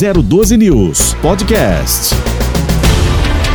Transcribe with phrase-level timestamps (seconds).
[0.00, 2.14] 012 News Podcast.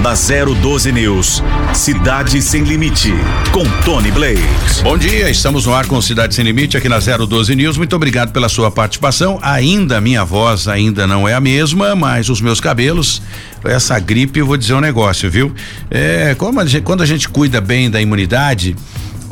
[0.03, 3.11] Da 012 News, Cidade Sem Limite,
[3.51, 4.43] com Tony Blake.
[4.83, 7.79] Bom dia, estamos no ar com Cidade Sem Limite aqui na 012 News.
[7.79, 9.39] Muito obrigado pela sua participação.
[9.41, 13.23] Ainda minha voz ainda não é a mesma, mas os meus cabelos,
[13.63, 15.51] essa gripe, eu vou dizer um negócio, viu?
[15.89, 18.75] É, como a gente, quando a gente cuida bem da imunidade,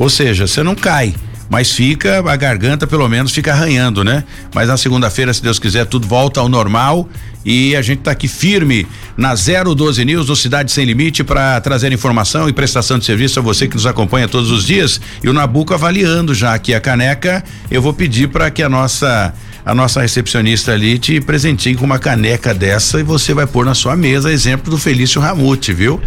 [0.00, 1.14] ou seja, você não cai
[1.54, 4.24] mas fica a garganta pelo menos fica arranhando, né?
[4.52, 7.08] Mas na segunda-feira, se Deus quiser, tudo volta ao normal
[7.44, 8.84] e a gente está aqui firme
[9.16, 13.42] na 012 News do Cidade Sem Limite para trazer informação e prestação de serviço a
[13.42, 15.00] você que nos acompanha todos os dias.
[15.22, 19.32] E o Nabuco avaliando já aqui a caneca, eu vou pedir para que a nossa
[19.64, 23.74] a nossa recepcionista ali te presenteie com uma caneca dessa e você vai pôr na
[23.74, 26.00] sua mesa, exemplo do Felício Ramute, viu?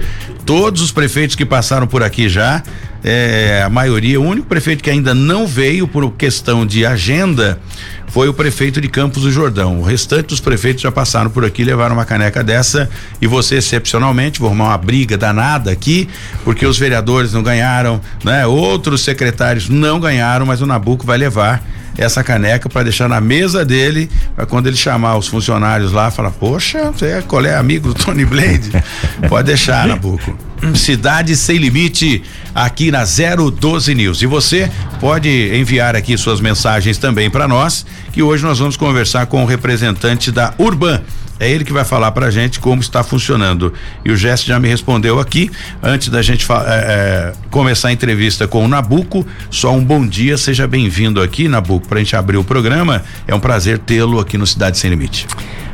[0.46, 2.62] Todos os prefeitos que passaram por aqui já,
[3.04, 7.60] é, a maioria, o único prefeito que ainda não veio por questão de agenda
[8.08, 9.80] foi o prefeito de Campos do Jordão.
[9.80, 12.90] O restante dos prefeitos já passaram por aqui, levaram uma caneca dessa
[13.22, 16.08] e você excepcionalmente, vou arrumar uma briga danada aqui,
[16.44, 18.48] porque os vereadores não ganharam, né?
[18.48, 21.64] Outros secretários não ganharam, mas o Nabuco vai levar
[21.98, 26.32] essa caneca para deixar na mesa dele, para quando ele chamar os funcionários lá, falar:
[26.32, 28.72] Poxa, você é colega amigo do Tony Blade?
[29.28, 30.38] Pode deixar, Nabuco.
[30.76, 32.24] Cidade Sem Limite,
[32.54, 34.22] aqui na 012 News.
[34.22, 39.28] E você pode enviar aqui suas mensagens também para nós, que hoje nós vamos conversar
[39.28, 41.02] com o representante da Urban.
[41.40, 43.74] É ele que vai falar pra gente como está funcionando.
[44.04, 48.48] E o Gesto já me respondeu aqui, antes da gente é, é, começar a entrevista
[48.48, 52.44] com o Nabuco, só um bom dia, seja bem-vindo aqui, Nabuco, pra gente abrir o
[52.44, 53.04] programa.
[53.28, 55.28] É um prazer tê-lo aqui no Cidade Sem Limite.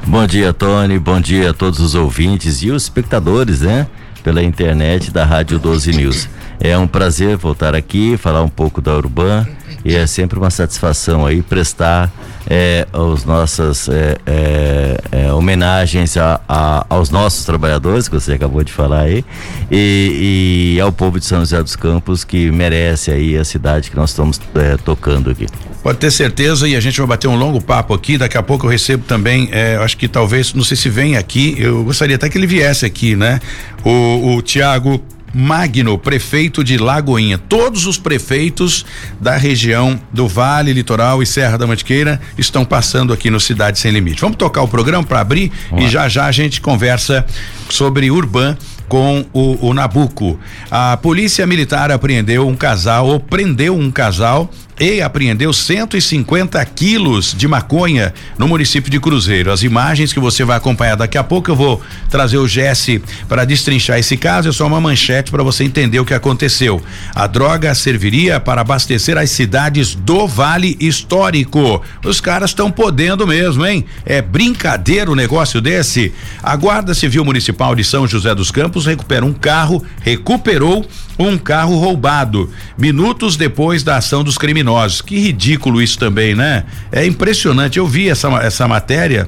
[0.06, 3.88] Bom dia, Tony, bom dia a todos os ouvintes e os espectadores, né?
[4.24, 6.30] pela internet da Rádio 12 News.
[6.60, 9.46] É um prazer voltar aqui, falar um pouco da Urban
[9.86, 12.12] e é sempre uma satisfação aí prestar
[12.48, 18.64] é, as nossas é, é, é, homenagens a, a, aos nossos trabalhadores, que você acabou
[18.64, 19.24] de falar aí,
[19.72, 23.96] e, e, ao povo de São José dos Campos que merece aí a cidade que
[23.96, 25.48] nós estamos é, tocando aqui.
[25.82, 28.18] Pode ter certeza e a gente vai bater um longo papo aqui.
[28.18, 31.56] Daqui a pouco eu recebo também, é, acho que talvez, não sei se vem aqui,
[31.58, 33.42] eu gostaria até que ele viesse aqui, né?
[33.84, 35.04] O, o Tiago
[35.34, 37.38] Magno, prefeito de Lagoinha.
[37.38, 38.86] Todos os prefeitos
[39.20, 43.92] da região do Vale, Litoral e Serra da Mantiqueira estão passando aqui no Cidade Sem
[43.92, 44.22] Limite.
[44.22, 47.26] Vamos tocar o programa para abrir e já já a gente conversa
[47.70, 48.56] sobre Urban
[48.88, 50.40] com o, o Nabuco.
[50.70, 57.48] A polícia militar apreendeu um casal, ou prendeu um casal e apreendeu 150 quilos de
[57.48, 59.52] maconha no município de Cruzeiro.
[59.52, 63.46] As imagens que você vai acompanhar daqui a pouco eu vou trazer o Jesse para
[63.46, 64.50] destrinchar esse caso.
[64.50, 66.82] É só uma manchete para você entender o que aconteceu.
[67.14, 71.82] A droga serviria para abastecer as cidades do Vale Histórico.
[72.04, 73.86] Os caras estão podendo mesmo, hein?
[74.06, 76.12] É brincadeira o negócio desse.
[76.42, 80.86] A Guarda Civil Municipal de São José dos Campos recupera um carro, recuperou
[81.18, 84.63] um carro roubado minutos depois da ação dos criminosos.
[85.06, 86.64] Que ridículo isso também, né?
[86.92, 87.78] É impressionante.
[87.78, 89.28] Eu vi essa, essa matéria.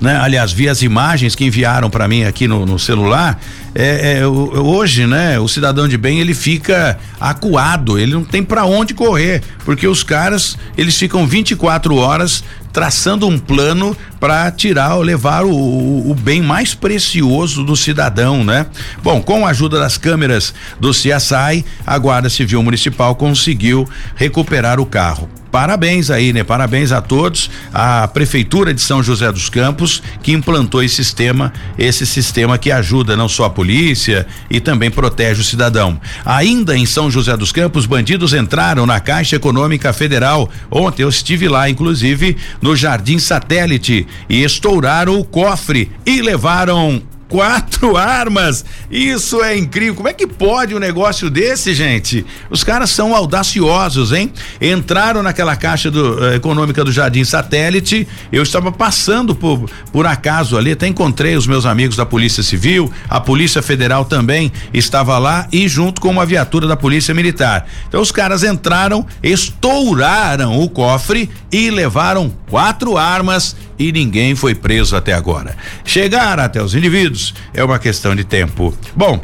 [0.00, 0.16] Né?
[0.16, 3.38] Aliás, vi as imagens que enviaram para mim aqui no, no celular.
[3.74, 8.64] É, é, hoje, né, o cidadão de bem ele fica acuado, ele não tem para
[8.64, 12.42] onde correr, porque os caras eles ficam 24 horas
[12.72, 18.44] traçando um plano para tirar ou levar o, o, o, bem mais precioso do cidadão,
[18.44, 18.66] né?
[19.02, 24.86] Bom, com a ajuda das câmeras do CSI, a Guarda Civil Municipal conseguiu recuperar o
[24.86, 25.28] carro.
[25.50, 26.44] Parabéns aí, né?
[26.44, 27.50] Parabéns a todos.
[27.74, 33.16] A Prefeitura de São José dos Campos que implantou esse sistema, esse sistema que ajuda
[33.16, 36.00] não só a polícia e também protege o cidadão.
[36.24, 40.48] Ainda em São José dos Campos, bandidos entraram na Caixa Econômica Federal.
[40.70, 47.96] Ontem eu estive lá, inclusive, no Jardim Satélite e estouraram o cofre e levaram quatro
[47.96, 48.64] armas.
[48.90, 49.94] Isso é incrível.
[49.94, 52.26] Como é que pode um negócio desse, gente?
[52.50, 54.30] Os caras são audaciosos, hein?
[54.60, 58.06] Entraram naquela caixa do, uh, econômica do Jardim Satélite.
[58.30, 62.92] Eu estava passando por, por acaso ali, até encontrei os meus amigos da Polícia Civil,
[63.08, 67.66] a Polícia Federal também estava lá e junto com uma viatura da Polícia Militar.
[67.88, 74.96] Então os caras entraram, estouraram o cofre e levaram quatro armas e ninguém foi preso
[74.96, 75.56] até agora.
[75.84, 77.19] Chegar até os indivíduos
[77.54, 78.74] é uma questão de tempo.
[78.94, 79.20] Bom,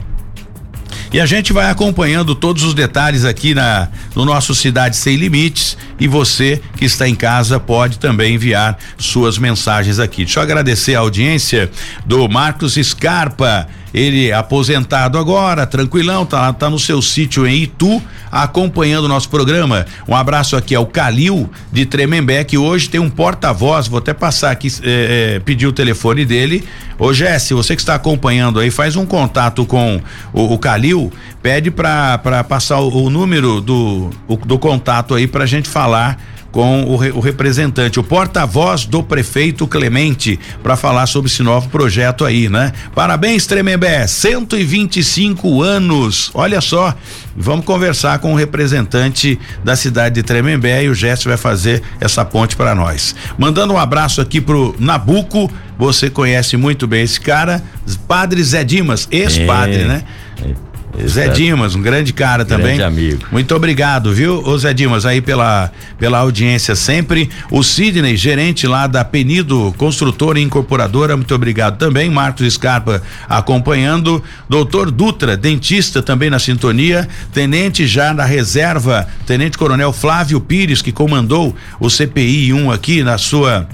[1.12, 5.76] e a gente vai acompanhando todos os detalhes aqui na no nosso Cidade Sem Limites
[6.00, 10.24] e você que está em casa pode também enviar suas mensagens aqui.
[10.24, 11.70] Deixa eu agradecer a audiência
[12.04, 18.02] do Marcos Scarpa Ele é aposentado agora, tranquilão, tá, tá no seu sítio em Itu,
[18.30, 19.86] acompanhando o nosso programa.
[20.06, 24.50] Um abraço aqui ao Calil de Tremembé, que hoje tem um porta-voz, vou até passar
[24.50, 26.62] aqui, é, é, pedir o telefone dele.
[26.98, 29.98] Ô Jesse, você que está acompanhando aí, faz um contato com
[30.30, 31.10] o, o Calil,
[31.42, 36.18] pede para passar o, o número do, o, do contato aí pra gente falar
[36.50, 41.68] com o, re, o representante, o porta-voz do prefeito Clemente, para falar sobre esse novo
[41.68, 42.72] projeto aí, né?
[42.94, 46.30] Parabéns, Tremembé, 125 anos.
[46.34, 46.94] Olha só,
[47.36, 52.24] vamos conversar com o representante da cidade de Tremembé e o Gesto vai fazer essa
[52.24, 53.14] ponte para nós.
[53.38, 57.62] Mandando um abraço aqui pro Nabuco, você conhece muito bem esse cara,
[58.08, 60.02] Padre Zé Dimas, ex-padre, é, né?
[60.42, 60.65] É.
[61.06, 62.76] Zé Dimas, um grande cara também.
[62.76, 63.26] Grande amigo.
[63.30, 67.28] Muito obrigado, viu, ô Zé Dimas, aí pela, pela audiência sempre.
[67.50, 72.08] O Sidney, gerente lá da Penido Construtora e Incorporadora, muito obrigado também.
[72.08, 74.22] Marcos Scarpa acompanhando.
[74.48, 77.08] Doutor Dutra, dentista também na sintonia.
[77.32, 83.18] Tenente já na reserva, Tenente Coronel Flávio Pires, que comandou o CPI 1 aqui na
[83.18, 83.68] sua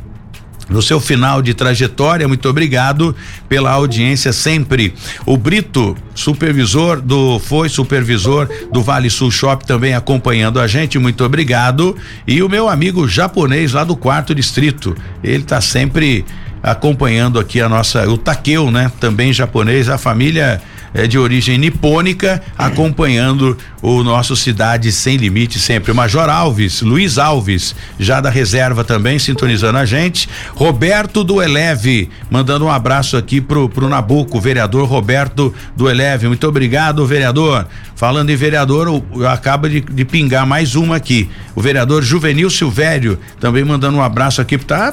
[0.72, 2.26] no seu final de trajetória.
[2.26, 3.14] Muito obrigado
[3.48, 4.94] pela audiência sempre.
[5.26, 10.98] O Brito, supervisor do foi supervisor do Vale Sul Shop também acompanhando a gente.
[10.98, 11.96] Muito obrigado.
[12.26, 16.24] E o meu amigo japonês lá do quarto distrito, ele está sempre
[16.62, 18.90] acompanhando aqui a nossa o Takeu, né?
[19.00, 20.62] Também japonês, a família
[20.94, 25.90] é de origem nipônica, acompanhando o nosso Cidade Sem Limite sempre.
[25.90, 30.28] O Major Alves, Luiz Alves, já da reserva também, sintonizando a gente.
[30.54, 36.28] Roberto do Eleve, mandando um abraço aqui pro, pro Nabuco, vereador Roberto do Eleve.
[36.28, 37.66] Muito obrigado, vereador.
[37.96, 41.28] Falando em vereador, acaba de, de, pingar mais uma aqui.
[41.54, 44.58] O vereador Juvenil Silvério também mandando um abraço aqui.
[44.58, 44.92] Tá,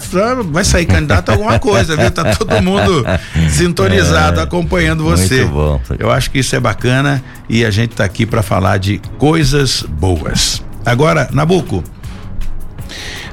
[0.51, 2.11] vai sair candidato a alguma coisa, viu?
[2.11, 3.03] Tá todo mundo
[3.49, 5.41] sintonizado, é, acompanhando você.
[5.41, 5.81] Muito bom.
[5.97, 9.83] Eu acho que isso é bacana e a gente tá aqui para falar de coisas
[9.83, 10.63] boas.
[10.85, 11.83] Agora, Nabuco,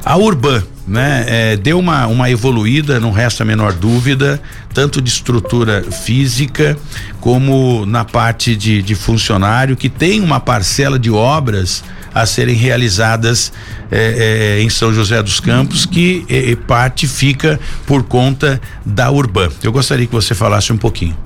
[0.05, 1.25] a Urban né?
[1.27, 4.41] É, deu uma, uma evoluída, não resta a menor dúvida,
[4.73, 6.79] tanto de estrutura física
[7.21, 11.83] como na parte de, de funcionário, que tem uma parcela de obras
[12.15, 13.53] a serem realizadas
[13.91, 19.51] é, é, em São José dos Campos, que é, parte fica por conta da Urban.
[19.63, 21.17] Eu gostaria que você falasse um pouquinho.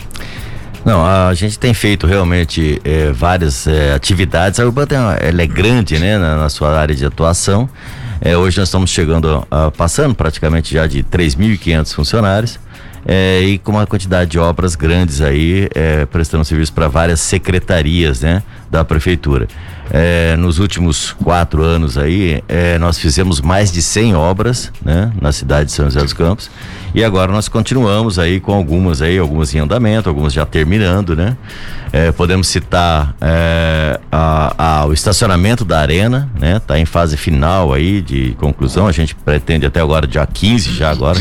[0.84, 4.58] Não, a gente tem feito realmente é, várias é, atividades.
[4.58, 7.68] A Urban tem ela é grande, né, na, na sua área de atuação.
[8.20, 12.58] É, hoje nós estamos chegando, a, passando praticamente já de 3.500 funcionários.
[13.04, 18.20] É, e com uma quantidade de obras grandes aí, é, prestando serviço para várias secretarias,
[18.20, 19.48] né, da prefeitura.
[19.92, 25.32] É, nos últimos quatro anos aí, é, nós fizemos mais de 100 obras, né, na
[25.32, 26.50] cidade de São José dos Campos.
[26.94, 31.36] E agora nós continuamos aí com algumas aí, algumas em andamento, algumas já terminando, né?
[31.92, 36.60] É, podemos citar é, a, a, o estacionamento da arena, né?
[36.64, 38.88] Tá em fase final aí de conclusão.
[38.88, 41.20] A gente pretende até agora, dia 15 já agora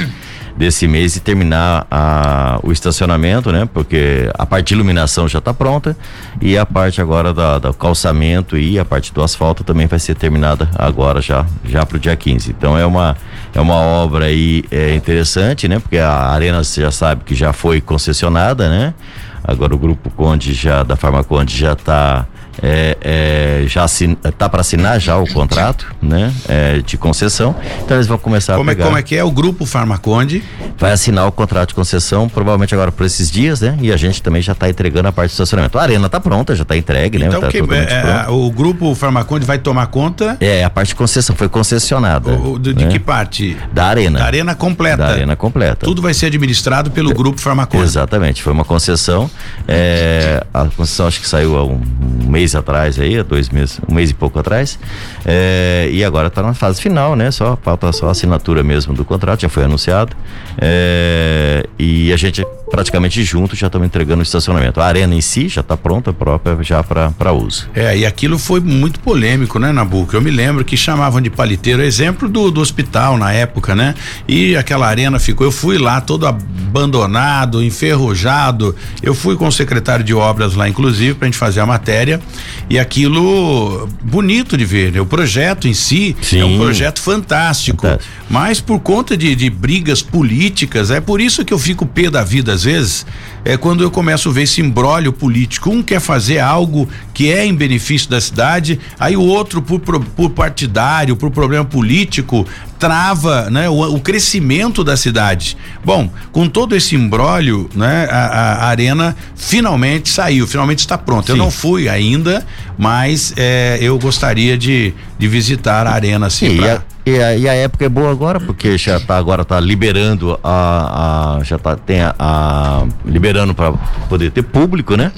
[0.59, 3.67] desse mês e terminar a, o estacionamento, né?
[3.73, 5.95] Porque a parte de iluminação já está pronta
[6.41, 10.15] e a parte agora da, do calçamento e a parte do asfalto também vai ser
[10.15, 12.49] terminada agora já já para o dia 15.
[12.51, 13.15] Então é uma
[13.55, 15.79] é uma obra aí é, interessante, né?
[15.79, 18.93] Porque a arena você já sabe que já foi concessionada, né?
[19.41, 22.27] Agora o grupo Conde já da Farmaconde já está
[22.61, 27.55] é, é, já está para assinar já o contrato, né, é, de concessão.
[27.83, 28.85] Então eles vão começar como a pegar.
[28.85, 30.43] É, como é que é o grupo Farmaconde?
[30.77, 33.77] Vai assinar o contrato de concessão, provavelmente agora por esses dias, né?
[33.81, 35.77] E a gente também já está entregando a parte do estacionamento.
[35.77, 37.27] A arena está pronta, já está entregue, né?
[37.27, 40.37] Então tá que, é, o grupo Farmaconde vai tomar conta?
[40.39, 42.31] É, a parte de concessão foi concessionada.
[42.31, 42.85] O, de, né?
[42.85, 43.57] de, que parte?
[43.71, 44.19] Da arena.
[44.19, 44.97] Da arena completa.
[44.97, 45.85] Da arena completa.
[45.85, 47.83] Tudo vai ser administrado pelo grupo Farmaconde.
[47.83, 49.29] Exatamente, foi uma concessão.
[49.67, 51.81] É, a concessão acho que saiu há um,
[52.25, 54.79] um mês atrás aí, dois meses, um mês e pouco atrás.
[55.25, 57.29] É, e agora está na fase final, né?
[57.31, 60.15] Só falta só a assinatura mesmo do contrato, já foi anunciado.
[60.57, 64.79] É, e a gente praticamente junto já estamos entregando o estacionamento.
[64.79, 67.67] A arena em si já está pronta, própria já para uso.
[67.73, 70.15] É, e aquilo foi muito polêmico, né, Nabuco?
[70.15, 73.95] Eu me lembro que chamavam de paliteiro, exemplo do, do hospital na época, né?
[74.27, 78.75] E aquela arena ficou, eu fui lá todo abandonado, enferrujado.
[79.01, 82.21] Eu fui com o secretário de obras lá, inclusive, para a gente fazer a matéria.
[82.69, 85.01] E aquilo bonito de ver, né?
[85.01, 86.39] O projeto em si Sim.
[86.39, 87.87] é um projeto fantástico.
[87.87, 88.13] fantástico.
[88.29, 92.23] Mas por conta de, de brigas políticas, é por isso que eu fico pé da
[92.23, 93.05] vida às vezes,
[93.43, 95.69] é quando eu começo a ver esse embrólio político.
[95.69, 100.29] Um quer fazer algo que é em benefício da cidade, aí o outro, por, por
[100.31, 102.45] partidário, por problema político,
[102.79, 105.57] trava né, o, o, crescimento da cidade.
[105.83, 111.33] Bom, com todo esse embrólio, né, a, a, arena finalmente saiu, finalmente está pronta.
[111.33, 112.45] Eu não fui ainda,
[112.77, 116.55] mas é, eu gostaria de, de visitar a arena assim.
[116.55, 116.81] Pra...
[117.05, 121.37] E a, e a, época é boa agora, porque já tá agora tá liberando a,
[121.39, 123.71] a já tá tem a, a liberando para
[124.07, 125.11] poder ter público, né?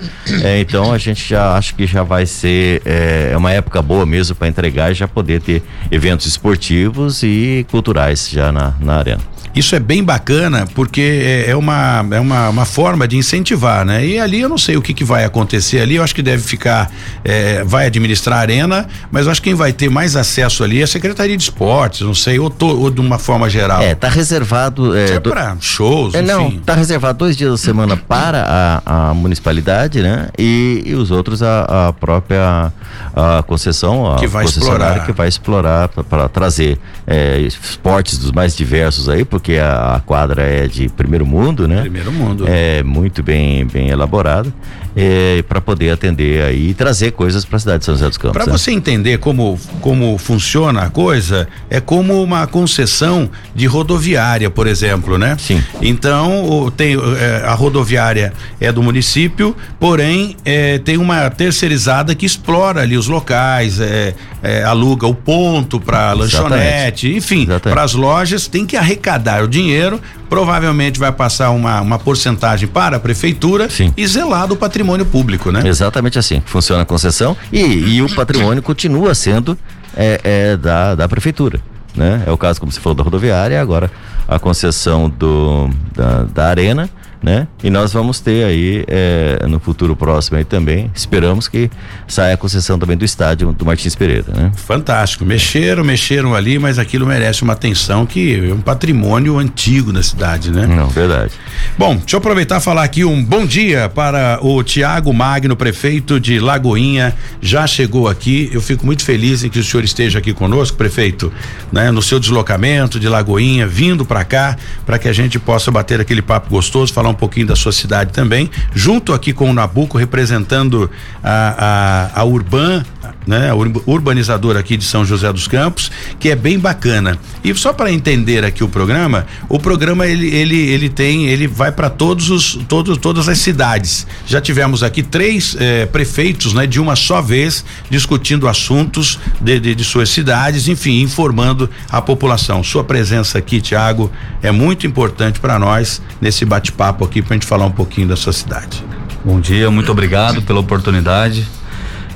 [0.44, 4.06] É, então a gente já acha que já vai ser é, é uma época boa
[4.06, 9.31] mesmo para entregar e já poder ter eventos esportivos e culturais já na, na arena.
[9.54, 14.06] Isso é bem bacana porque é, é, uma, é uma, uma forma de incentivar, né?
[14.06, 16.42] E ali eu não sei o que, que vai acontecer ali, eu acho que deve
[16.42, 16.92] ficar,
[17.24, 20.80] é, vai administrar a arena, mas eu acho que quem vai ter mais acesso ali
[20.80, 23.82] é a Secretaria de Esportes, não sei, ou, to, ou de uma forma geral.
[23.82, 24.96] É, tá reservado.
[24.96, 29.14] É, é para shows, é, Não, tá reservado dois dias da semana para a, a
[29.14, 30.30] municipalidade, né?
[30.38, 32.72] E, e os outros a, a própria
[33.16, 35.06] a concessão, a que vai explorar.
[35.06, 40.00] que vai explorar para trazer é, esportes dos mais diversos aí, porque porque a, a,
[40.00, 41.82] quadra é de primeiro mundo, né?
[41.82, 42.46] Primeiro mundo.
[42.48, 44.54] É muito bem, bem elaborada
[44.96, 48.18] é, para poder atender aí e trazer coisas para a cidade de São José dos
[48.18, 48.34] Campos.
[48.34, 48.58] Para né?
[48.58, 55.18] você entender como, como funciona a coisa, é como uma concessão de rodoviária, por exemplo,
[55.18, 55.36] né?
[55.40, 55.64] Sim.
[55.82, 62.26] Então, o, tem, é, a rodoviária é do município, porém é, tem uma terceirizada que
[62.26, 68.48] explora ali os locais, é, é aluga o ponto para lanchonete, enfim, para as lojas,
[68.48, 73.94] tem que arrecadar o dinheiro provavelmente vai passar uma, uma porcentagem para a prefeitura Sim.
[73.98, 75.62] e zelar do patrimônio público, né?
[75.66, 76.42] Exatamente assim.
[76.46, 79.58] Funciona a concessão e, e o patrimônio continua sendo
[79.96, 81.60] é, é, da, da prefeitura.
[81.96, 82.24] Né?
[82.26, 83.92] É o caso, como você falou, da rodoviária, agora
[84.28, 86.90] a concessão do, da, da arena
[87.22, 87.48] né?
[87.64, 91.70] E nós vamos ter aí é, no futuro próximo aí também, esperamos que
[92.08, 94.52] saia a concessão também do estádio do Martins Pereira, né?
[94.56, 100.02] Fantástico, mexeram, mexeram ali, mas aquilo merece uma atenção que é um patrimônio antigo da
[100.02, 100.66] cidade, né?
[100.66, 101.34] Não, verdade.
[101.78, 106.20] Bom, deixa eu aproveitar e falar aqui um bom dia para o Tiago Magno, prefeito
[106.20, 110.34] de Lagoinha, já chegou aqui, eu fico muito feliz em que o senhor esteja aqui
[110.34, 111.32] conosco, prefeito,
[111.72, 111.92] né?
[111.92, 116.22] No seu deslocamento de Lagoinha, vindo para cá, para que a gente possa bater aquele
[116.22, 120.90] papo gostoso, falar um pouquinho da sua cidade também, junto aqui com o Nabuco, representando
[121.24, 122.84] a, a, a Urban,
[123.26, 127.18] né, a urbanizadora aqui de São José dos Campos, que é bem bacana.
[127.44, 131.72] E só para entender aqui o programa, o programa ele ele ele tem, ele vai
[131.72, 134.06] para todos os todos todas as cidades.
[134.26, 139.76] Já tivemos aqui três eh, prefeitos, né, de uma só vez discutindo assuntos de, de,
[139.76, 142.64] de suas cidades, enfim, informando a população.
[142.64, 147.46] Sua presença aqui, Tiago, é muito importante para nós nesse bate-papo aqui para a gente
[147.46, 148.84] falar um pouquinho da sua cidade.
[149.24, 151.48] Bom dia, muito obrigado pela oportunidade.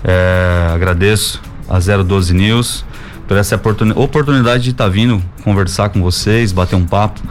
[0.08, 2.86] É, agradeço a 012 News
[3.28, 3.60] por essa
[3.96, 7.22] oportunidade de estar tá vindo conversar com vocês, bater um papo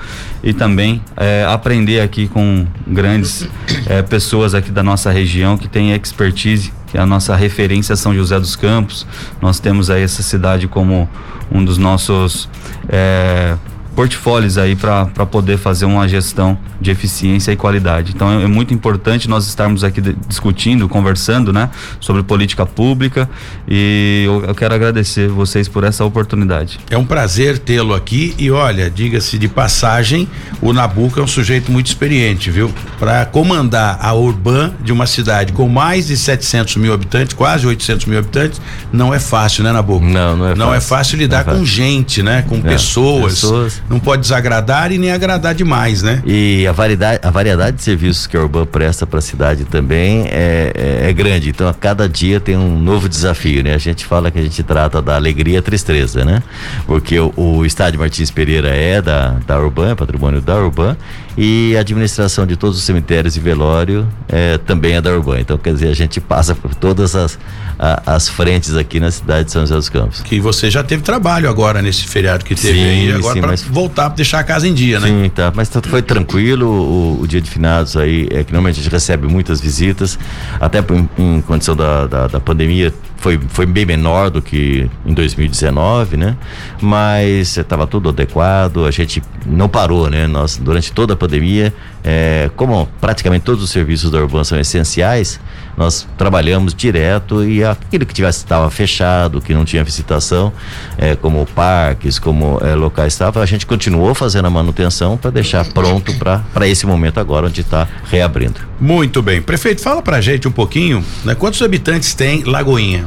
[0.43, 3.49] e também é, aprender aqui com grandes
[3.87, 8.13] é, pessoas aqui da nossa região que têm expertise, que é a nossa referência São
[8.13, 9.07] José dos Campos.
[9.41, 11.09] Nós temos aí essa cidade como
[11.51, 12.49] um dos nossos
[12.89, 13.57] é,
[13.95, 18.13] portfólios aí para poder fazer uma gestão de eficiência e qualidade.
[18.15, 21.71] Então é, é muito importante nós estarmos aqui discutindo, conversando, né,
[22.01, 23.29] sobre política pública
[23.67, 26.79] e eu, eu quero agradecer vocês por essa oportunidade.
[26.91, 30.29] É um prazer tê-lo aqui e olha, diga-se de passagem,
[30.61, 32.73] o Nabuco é um sujeito muito experiente, viu?
[32.99, 38.07] Para comandar a Urban de uma cidade com mais de 700 mil habitantes, quase 800
[38.07, 38.61] mil habitantes,
[38.93, 40.05] não é fácil, né, Nabuco?
[40.05, 40.75] Não, não é não fácil.
[40.75, 41.61] é fácil lidar é fácil.
[41.61, 42.45] com gente, né?
[42.49, 43.35] Com pessoas.
[43.35, 46.23] pessoas não pode desagradar e nem agradar demais, né?
[46.25, 50.27] E a variedade, a variedade de serviços que a Urban presta para a cidade também
[50.27, 51.51] é, é, é, grande.
[51.51, 53.75] Então, a cada dia tem um novo desafio, né?
[53.75, 56.43] A gente fala que a gente trata da alegria e tristeza, né?
[56.87, 60.97] Porque o, o estádio Martins Pereira é da, da Urban, é patrimônio da Urban,
[61.37, 65.41] e a administração de todos os cemitérios e velório é, também é da Urban.
[65.41, 67.39] Então, quer dizer, a gente passa por todas as,
[67.79, 70.21] a, as frentes aqui na cidade de São José dos Campos.
[70.21, 73.63] Que você já teve trabalho agora nesse feriado que teve sim, aí, agora para mas...
[73.63, 75.09] voltar para deixar a casa em dia, né?
[75.09, 75.53] Sim, tá.
[75.55, 79.27] Mas foi tranquilo o, o, dia de finados aí, é que normalmente a gente recebe
[79.27, 80.19] muitas visitas,
[80.61, 82.93] até em, em condição da, da, da pandemia
[83.25, 86.37] foi, foi bem menor do que em 2019, né?
[86.79, 90.27] Mas estava tudo adequado, a gente não parou, né?
[90.27, 91.73] Nós, durante toda a pandemia,
[92.05, 95.41] é, como praticamente todos os serviços da Urban são essenciais,
[95.75, 100.53] nós trabalhamos direto e aquilo que tivesse estava fechado, que não tinha visitação,
[100.97, 105.65] é, como parques, como é, locais estava, a gente continuou fazendo a manutenção para deixar
[105.73, 108.61] pronto para esse momento agora onde está reabrindo.
[108.81, 111.35] Muito bem, prefeito, fala para gente um pouquinho, né?
[111.35, 113.07] Quantos habitantes tem Lagoinha?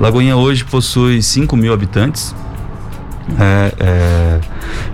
[0.00, 2.34] Lagoinha hoje possui 5 mil habitantes.
[3.38, 4.40] É, é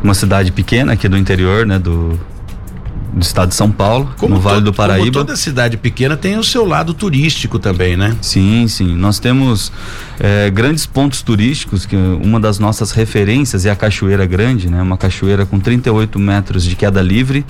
[0.03, 1.79] uma cidade pequena aqui do interior, né?
[1.79, 2.19] Do,
[3.13, 5.01] do estado de São Paulo, Como no Vale do Paraíba.
[5.01, 8.17] Como toda cidade pequena tem o seu lado turístico também, né?
[8.21, 8.95] Sim, sim.
[8.95, 9.73] Nós temos
[10.19, 14.81] eh, grandes pontos turísticos, que uma das nossas referências é a Cachoeira Grande, né?
[14.83, 17.45] Uma cachoeira com 38 metros de queda livre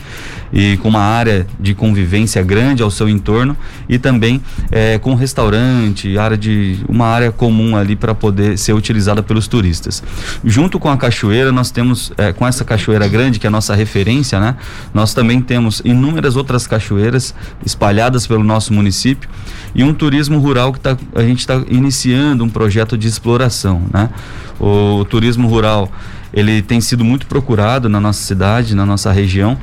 [0.52, 3.56] e com uma área de convivência grande ao seu entorno
[3.88, 4.40] e também
[4.70, 10.02] eh, com restaurante, área de uma área comum ali para poder ser utilizada pelos turistas.
[10.44, 13.74] Junto com a cachoeira, nós temos eh, com essa cachoeira grande que é a nossa
[13.74, 14.56] referência, né?
[14.94, 17.34] Nós também temos inúmeras outras cachoeiras
[17.66, 19.28] espalhadas pelo nosso município
[19.74, 24.10] e um turismo rural que tá, a gente está iniciando um projeto de exploração, né?
[24.60, 25.90] O, turismo rural
[26.32, 29.58] ele tem sido muito procurado na nossa cidade, na nossa região.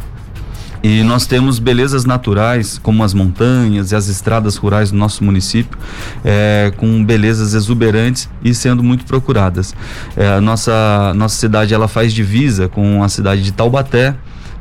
[0.83, 5.77] E nós temos belezas naturais, como as montanhas e as estradas rurais do nosso município,
[6.25, 9.73] eh, com belezas exuberantes e sendo muito procuradas.
[10.17, 14.13] Eh, a nossa, nossa cidade ela faz divisa com a cidade de Taubaté,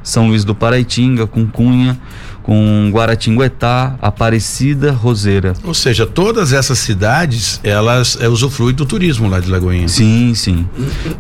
[0.07, 1.99] São Luís do Paraitinga, com Cunha,
[2.47, 5.53] com Guaratinguetá, Aparecida, Roseira.
[5.65, 9.89] Ou seja, todas essas cidades, elas é, usufruem do turismo lá de Lagoinha.
[9.89, 10.65] Sim, sim.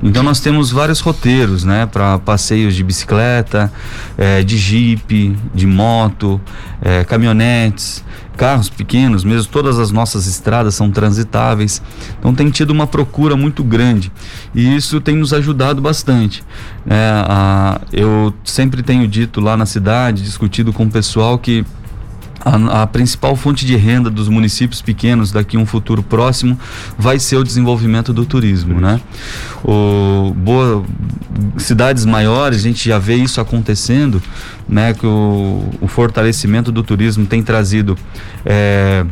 [0.00, 3.72] Então nós temos vários roteiros, né, para passeios de bicicleta,
[4.16, 6.40] eh, de jipe, de moto,
[6.80, 8.04] eh, caminhonetes,
[8.36, 11.80] carros pequenos, mesmo todas as nossas estradas são transitáveis.
[12.18, 14.12] Então tem tido uma procura muito grande
[14.54, 16.44] e isso tem nos ajudado bastante.
[16.86, 16.94] É,
[17.26, 21.64] a- eu sempre tenho dito lá na cidade, discutido com o pessoal que
[22.44, 26.58] a, a principal fonte de renda dos municípios pequenos daqui a um futuro próximo
[26.98, 29.00] vai ser o desenvolvimento do turismo, né?
[29.64, 30.84] O, boa,
[31.56, 34.22] cidades maiores, a gente já vê isso acontecendo,
[34.68, 34.92] né?
[34.92, 37.96] Que o, o fortalecimento do turismo tem trazido
[38.44, 39.06] eh,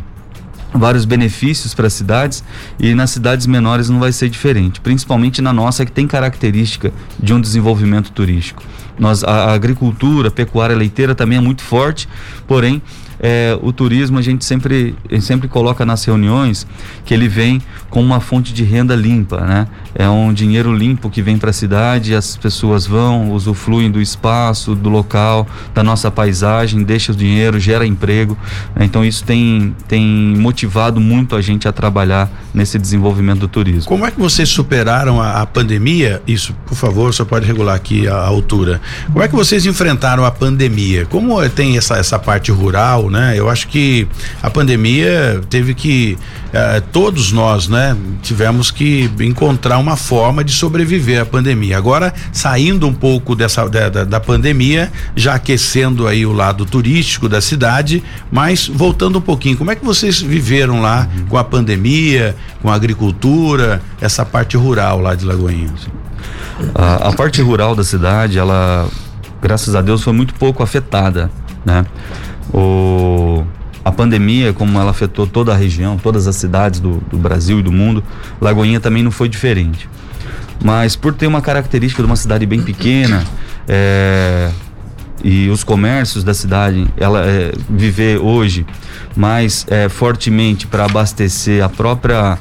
[0.74, 2.44] vários benefícios para as cidades
[2.78, 7.32] e nas cidades menores não vai ser diferente, principalmente na nossa que tem característica de
[7.32, 8.62] um desenvolvimento turístico.
[8.98, 12.08] Nós, a, a agricultura, a pecuária leiteira também é muito forte,
[12.46, 12.80] porém
[13.20, 16.66] é, o turismo a gente sempre, a gente sempre coloca nas reuniões
[17.04, 17.62] que ele vem
[17.94, 19.68] com uma fonte de renda limpa, né?
[19.94, 24.74] É um dinheiro limpo que vem para a cidade, as pessoas vão, usufruem do espaço,
[24.74, 28.36] do local, da nossa paisagem, deixa o dinheiro, gera emprego.
[28.80, 33.88] Então isso tem, tem motivado muito a gente a trabalhar nesse desenvolvimento do turismo.
[33.88, 36.20] Como é que vocês superaram a, a pandemia?
[36.26, 38.80] Isso, por favor, só pode regular aqui a, a altura.
[39.06, 41.06] Como é que vocês enfrentaram a pandemia?
[41.06, 43.34] Como tem essa, essa parte rural, né?
[43.36, 44.08] Eu acho que
[44.42, 46.18] a pandemia teve que
[46.52, 47.83] eh, todos nós, né,
[48.22, 51.76] tivemos que encontrar uma forma de sobreviver à pandemia.
[51.76, 57.28] Agora, saindo um pouco dessa da, da, da pandemia, já aquecendo aí o lado turístico
[57.28, 62.36] da cidade, mas voltando um pouquinho, como é que vocês viveram lá com a pandemia,
[62.62, 65.72] com a agricultura, essa parte rural lá de Lagoinha?
[66.74, 68.88] A, a parte rural da cidade, ela,
[69.42, 71.30] graças a Deus, foi muito pouco afetada,
[71.64, 71.84] né?
[72.52, 73.44] O,
[73.84, 77.62] a pandemia, como ela afetou toda a região, todas as cidades do, do Brasil e
[77.62, 78.02] do mundo,
[78.40, 79.88] Lagoinha também não foi diferente.
[80.64, 83.24] Mas por ter uma característica de uma cidade bem pequena,
[83.68, 84.50] é,
[85.22, 88.66] e os comércios da cidade, ela é, viver hoje
[89.16, 92.38] mais é, fortemente para abastecer a própria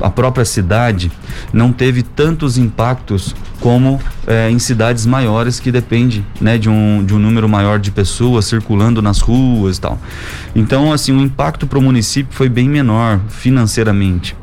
[0.00, 1.10] a própria cidade
[1.52, 7.14] não teve tantos impactos como é, em cidades maiores que depende né, de, um, de
[7.14, 9.98] um número maior de pessoas circulando nas ruas e tal.
[10.54, 14.36] Então, assim, o impacto para o município foi bem menor financeiramente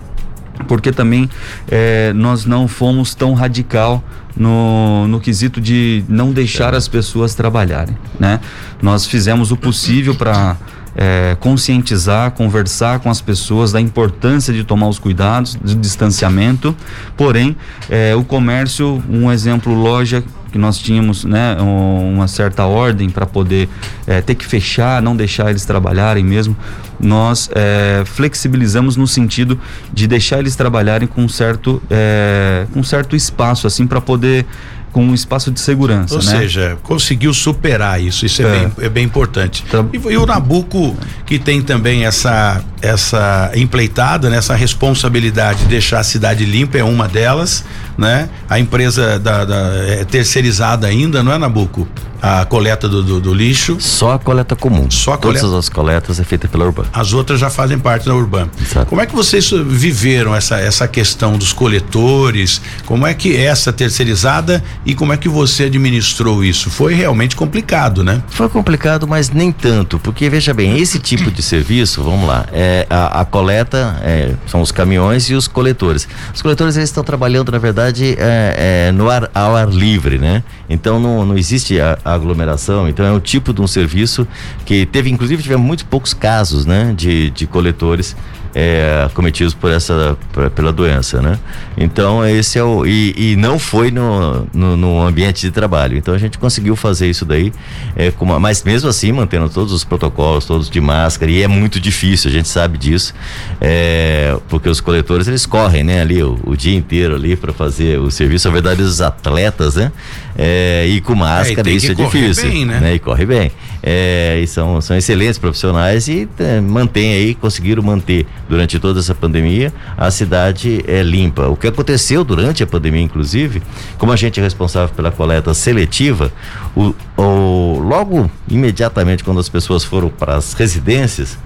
[0.68, 1.30] porque também
[1.70, 4.04] eh, nós não fomos tão radical
[4.36, 8.40] no, no quesito de não deixar as pessoas trabalharem, né?
[8.82, 10.58] Nós fizemos o possível para
[10.96, 16.76] eh, conscientizar, conversar com as pessoas da importância de tomar os cuidados, do distanciamento,
[17.18, 17.56] porém
[17.90, 23.26] eh, o comércio, um exemplo, loja que nós tínhamos né, um- uma certa ordem para
[23.26, 23.68] poder
[24.06, 26.56] eh, ter que fechar, não deixar eles trabalharem mesmo,
[27.00, 29.60] nós eh, flexibilizamos no sentido
[29.92, 34.46] de deixar eles trabalharem com certo, eh, com certo espaço, assim, para poder
[34.94, 36.40] com um espaço de segurança, Ou né?
[36.40, 38.50] seja, conseguiu superar isso, isso é, É.
[38.60, 39.64] Bem, é bem importante.
[39.70, 45.66] Tra- E, e o Nabuco, que tem também essa, essa empleitada, né, essa responsabilidade de
[45.66, 47.66] deixar a cidade limpa, é uma delas,
[47.98, 48.30] né?
[48.50, 51.88] A empresa da, da- é terceirizada ainda, não é, Nabuco?
[52.22, 53.76] A coleta do, do- do lixo.
[53.82, 54.90] Só a coleta comum.
[54.90, 56.86] Só a Todas coleta- as coletas é feita pela Urban.
[56.94, 58.48] As outras já fazem parte da Urban.
[58.62, 58.86] Exato.
[58.86, 62.62] Como é que vocês viveram essa, essa questão dos coletores?
[62.86, 66.70] Como é que é essa terceirizada e como é que você administrou isso?
[66.70, 68.24] Foi realmente complicado, né?
[68.30, 72.88] Foi complicado, mas nem tanto, porque veja bem, esse tipo de serviço, vamos lá, é
[72.90, 76.08] a, a coleta é, são os caminhões e os coletores.
[76.34, 80.18] Os coletores eles estão trabalhando, na verdade, verdade, é, é no ar, ao ar livre,
[80.18, 80.44] né?
[80.70, 84.28] Então não, não existe a, a aglomeração, então é um tipo de um serviço
[84.66, 86.94] que teve, inclusive, tivemos muito poucos casos, né?
[86.96, 88.16] De, de coletores
[88.56, 91.40] é, cometidos por essa por, pela doença, né?
[91.78, 95.98] Então esse é o e, e não foi no, no, no, ambiente de trabalho.
[95.98, 97.52] Então a gente conseguiu fazer isso daí,
[97.96, 101.48] é, com uma, mas mesmo assim mantendo todos os protocolos, todos de máscara e é
[101.48, 103.14] muito difícil, a gente sabe disso,
[103.60, 106.02] é, porque os coletores eles correm, né?
[106.02, 109.92] Ali o, o dia inteiro ali para fazer o serviço, são verdadeiros atletas, né?
[110.38, 112.80] É, e com máscara é, e isso é difícil, bem, né?
[112.80, 112.96] né?
[112.96, 113.52] E corre bem.
[113.82, 119.14] É, e são, são excelentes profissionais e é, mantém aí, conseguiram manter durante toda essa
[119.14, 121.48] pandemia, a cidade é limpa.
[121.48, 123.62] O que aconteceu durante a pandemia, inclusive,
[123.98, 126.32] como a gente é responsável pela coleta seletiva,
[126.76, 131.38] o, o logo imediatamente quando as pessoas foram para as residências,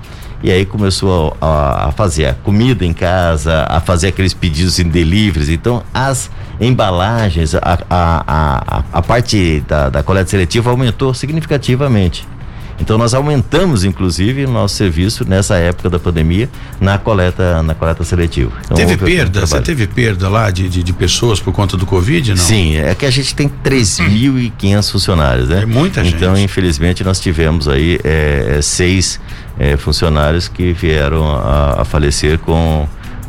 [0.44, 4.88] e aí começou a, a, fazer a comida em casa, a fazer aqueles pedidos em
[4.88, 5.50] deliveries.
[5.50, 12.28] Então, as embalagens, a, a, a, a parte da, da coleta seletiva aumentou significativamente.
[12.80, 18.04] Então nós aumentamos, inclusive, o nosso serviço nessa época da pandemia na coleta, na coleta
[18.04, 18.52] seletiva.
[18.66, 19.46] Então, teve perda?
[19.46, 22.38] Você teve perda lá de, de, de, pessoas por conta do Covid, não?
[22.38, 25.64] Sim, é que a gente tem 3.500 funcionários, né?
[25.64, 26.16] É muita gente.
[26.16, 29.20] Então, infelizmente, nós tivemos aí é, seis
[29.60, 32.88] é, funcionários que vieram a, a falecer com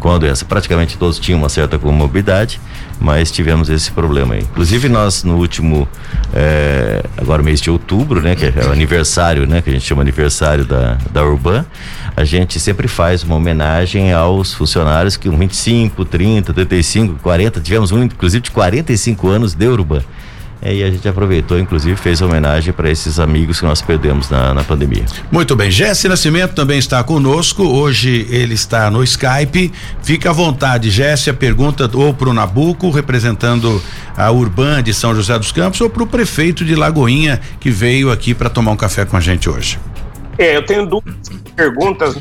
[0.09, 0.43] com a doença.
[0.47, 2.59] Praticamente todos tinham uma certa comorbidade,
[2.99, 4.41] mas tivemos esse problema aí.
[4.41, 5.87] Inclusive nós no último
[6.33, 10.01] é, agora mês de outubro, né, que é o aniversário, né, que a gente chama
[10.01, 11.63] aniversário da da Urban,
[12.17, 17.93] a gente sempre faz uma homenagem aos funcionários que com 25, 30, 35, 40, tivemos
[17.93, 20.03] um inclusive de 45 anos de Urban.
[20.61, 24.53] É, e a gente aproveitou, inclusive, fez homenagem para esses amigos que nós perdemos na,
[24.53, 25.05] na pandemia.
[25.31, 25.71] Muito bem.
[25.71, 27.63] Jesse Nascimento também está conosco.
[27.63, 29.73] Hoje ele está no Skype.
[30.03, 33.81] Fica à vontade, Jesse, a pergunta ou para o Nabuco, representando
[34.17, 38.11] a Urban de São José dos Campos, ou para o prefeito de Lagoinha, que veio
[38.11, 39.79] aqui para tomar um café com a gente hoje.
[40.37, 41.05] É, eu tenho duas
[41.55, 42.17] perguntas.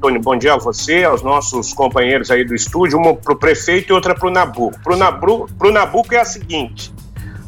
[0.00, 3.90] Tony, bom dia a você, aos nossos companheiros aí do estúdio, uma para o prefeito
[3.90, 4.78] e outra para o Nabuco.
[4.82, 6.92] Para o Nabuco é a seguinte: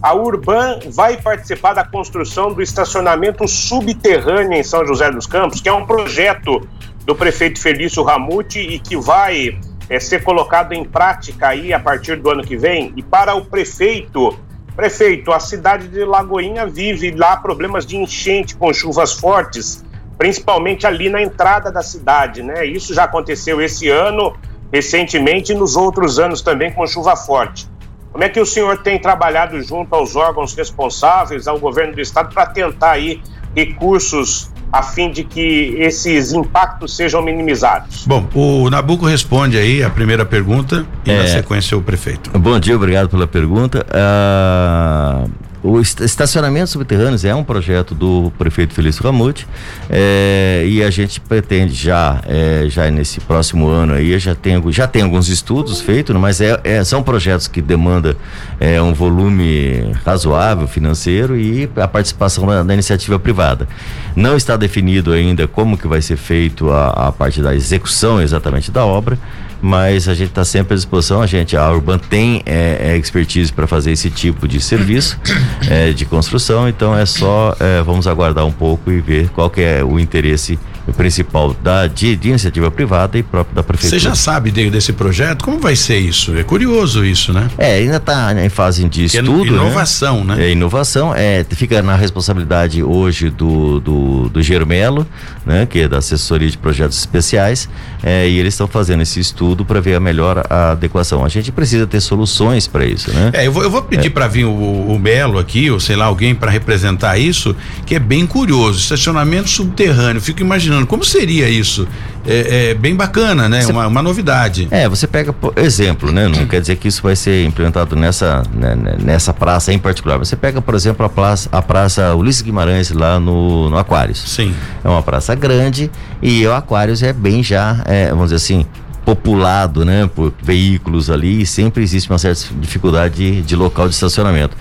[0.02, 5.68] a Urban vai participar da construção do estacionamento subterrâneo em São José dos Campos, que
[5.68, 6.66] é um projeto
[7.04, 9.58] do prefeito Felício Ramute e que vai
[9.88, 12.92] é, ser colocado em prática aí a partir do ano que vem.
[12.96, 14.38] E para o prefeito,
[14.76, 19.84] prefeito, a cidade de Lagoinha vive lá problemas de enchente com chuvas fortes,
[20.16, 22.64] principalmente ali na entrada da cidade, né?
[22.64, 24.36] Isso já aconteceu esse ano,
[24.72, 27.68] recentemente, e nos outros anos também com chuva forte.
[28.12, 32.32] Como é que o senhor tem trabalhado junto aos órgãos responsáveis, ao governo do estado,
[32.34, 33.20] para tentar aí
[33.54, 38.06] recursos a fim de que esses impactos sejam minimizados?
[38.06, 42.30] Bom, o Nabuco responde aí a primeira pergunta e é, na sequência o prefeito.
[42.38, 43.86] Bom dia, obrigado pela pergunta.
[43.88, 45.30] Uh,
[45.68, 49.46] o estacionamento subterrâneos é um projeto do prefeito Felício Ramute
[49.90, 54.86] é, e a gente pretende já, é, já nesse próximo ano aí, já tem, já
[54.86, 58.14] tem alguns estudos feitos, mas é, é são projetos que demandam
[58.58, 63.68] é, um volume razoável financeiro e a participação da, da, iniciativa privada.
[64.16, 68.70] Não está definido ainda como que vai ser feito a, a parte da execução exatamente
[68.70, 69.18] da obra,
[69.60, 71.20] mas a gente está sempre à disposição.
[71.20, 75.18] A gente, a Urban tem é, é expertise para fazer esse tipo de serviço
[75.68, 79.60] é, de construção, então é só é, vamos aguardar um pouco e ver qual que
[79.60, 80.58] é o interesse
[80.92, 84.00] principal da de, de, iniciativa privada e próprio da prefeitura.
[84.00, 85.44] Você já sabe de, desse projeto?
[85.44, 86.36] Como vai ser isso?
[86.36, 87.48] É curioso isso, né?
[87.58, 89.44] É, ainda está em fase de é estudo.
[89.44, 90.36] É inovação, né?
[90.36, 90.46] né?
[90.46, 95.06] É inovação, é, fica na responsabilidade hoje do, do, do Germelo,
[95.48, 95.66] né?
[95.66, 97.68] Que é da assessoria de projetos especiais,
[98.02, 101.24] é, e eles estão fazendo esse estudo para ver a melhor adequação.
[101.24, 103.30] A gente precisa ter soluções para isso, né?
[103.32, 104.10] É, eu vou, eu vou pedir é.
[104.10, 107.98] para vir o, o Melo aqui, ou sei lá, alguém para representar isso, que é
[107.98, 108.78] bem curioso.
[108.78, 111.88] Estacionamento subterrâneo, fico imaginando imaginando como seria isso.
[112.26, 113.62] É, é bem bacana, né?
[113.62, 114.68] Você, uma, uma, novidade.
[114.70, 116.28] É, você pega por exemplo, né?
[116.28, 120.18] Não quer dizer que isso vai ser implementado nessa, né, né, nessa praça em particular.
[120.18, 124.18] Você pega, por exemplo, a praça, a praça Ulisses Guimarães lá no, no Aquários.
[124.26, 124.54] Sim.
[124.84, 128.66] É uma praça grande e o Aquários é bem já, é, vamos dizer assim,
[129.04, 130.08] populado, né?
[130.14, 134.54] Por veículos ali e sempre existe uma certa dificuldade de, de local de estacionamento.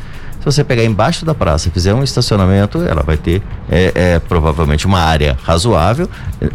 [0.47, 4.85] Se você pegar embaixo da praça fizer um estacionamento, ela vai ter é, é, provavelmente
[4.85, 6.09] uma área razoável,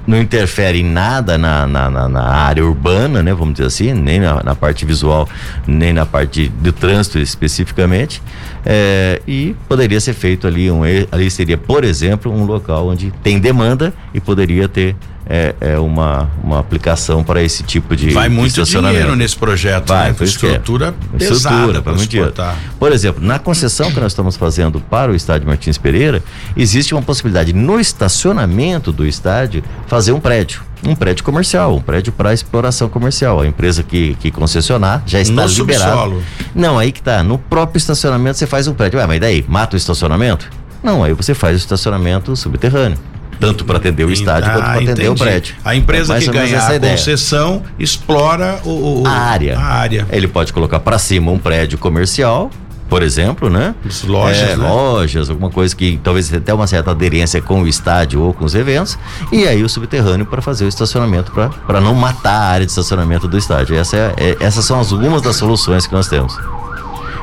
[0.06, 3.34] não interfere em nada na, na, na, na área urbana, né?
[3.34, 5.28] Vamos dizer assim, nem na, na parte visual,
[5.66, 8.22] nem na parte do trânsito especificamente.
[8.64, 13.38] É, e poderia ser feito ali um ali seria por exemplo um local onde tem
[13.38, 14.96] demanda e poderia ter
[15.26, 20.10] é, é uma, uma aplicação para esse tipo de vai muito dinheiro nesse projeto vai
[20.10, 20.16] né?
[20.20, 21.18] estrutura é.
[21.18, 22.34] pesada para muito dinheiro.
[22.78, 26.22] por exemplo na concessão que nós estamos fazendo para o estádio Martins Pereira
[26.56, 32.12] existe uma possibilidade no estacionamento do estádio fazer um prédio um prédio comercial, um prédio
[32.12, 33.40] para exploração comercial.
[33.40, 35.92] A empresa que, que concessionar já está no liberada.
[35.92, 36.22] Subsolo.
[36.52, 37.22] Não, aí que tá.
[37.22, 38.98] No próprio estacionamento você faz um prédio.
[38.98, 40.50] Ué, mas daí, mata o estacionamento?
[40.82, 42.98] Não, aí você faz o estacionamento subterrâneo
[43.42, 45.56] tanto para atender o estádio ah, quanto para atender o prédio.
[45.64, 46.96] A empresa é que ganhar a ideia.
[46.96, 49.58] concessão explora o, o, a área.
[49.58, 50.06] A área.
[50.10, 52.50] Ele pode colocar para cima um prédio comercial
[52.88, 53.74] por exemplo, né?
[53.86, 54.68] As lojas, é, né?
[54.68, 58.54] Lojas, alguma coisa que talvez tenha uma certa aderência com o estádio ou com os
[58.54, 58.98] eventos.
[59.32, 63.26] E aí o subterrâneo para fazer o estacionamento, para não matar a área de estacionamento
[63.26, 63.76] do estádio.
[63.76, 66.38] Essa é, é, essas são algumas das soluções que nós temos.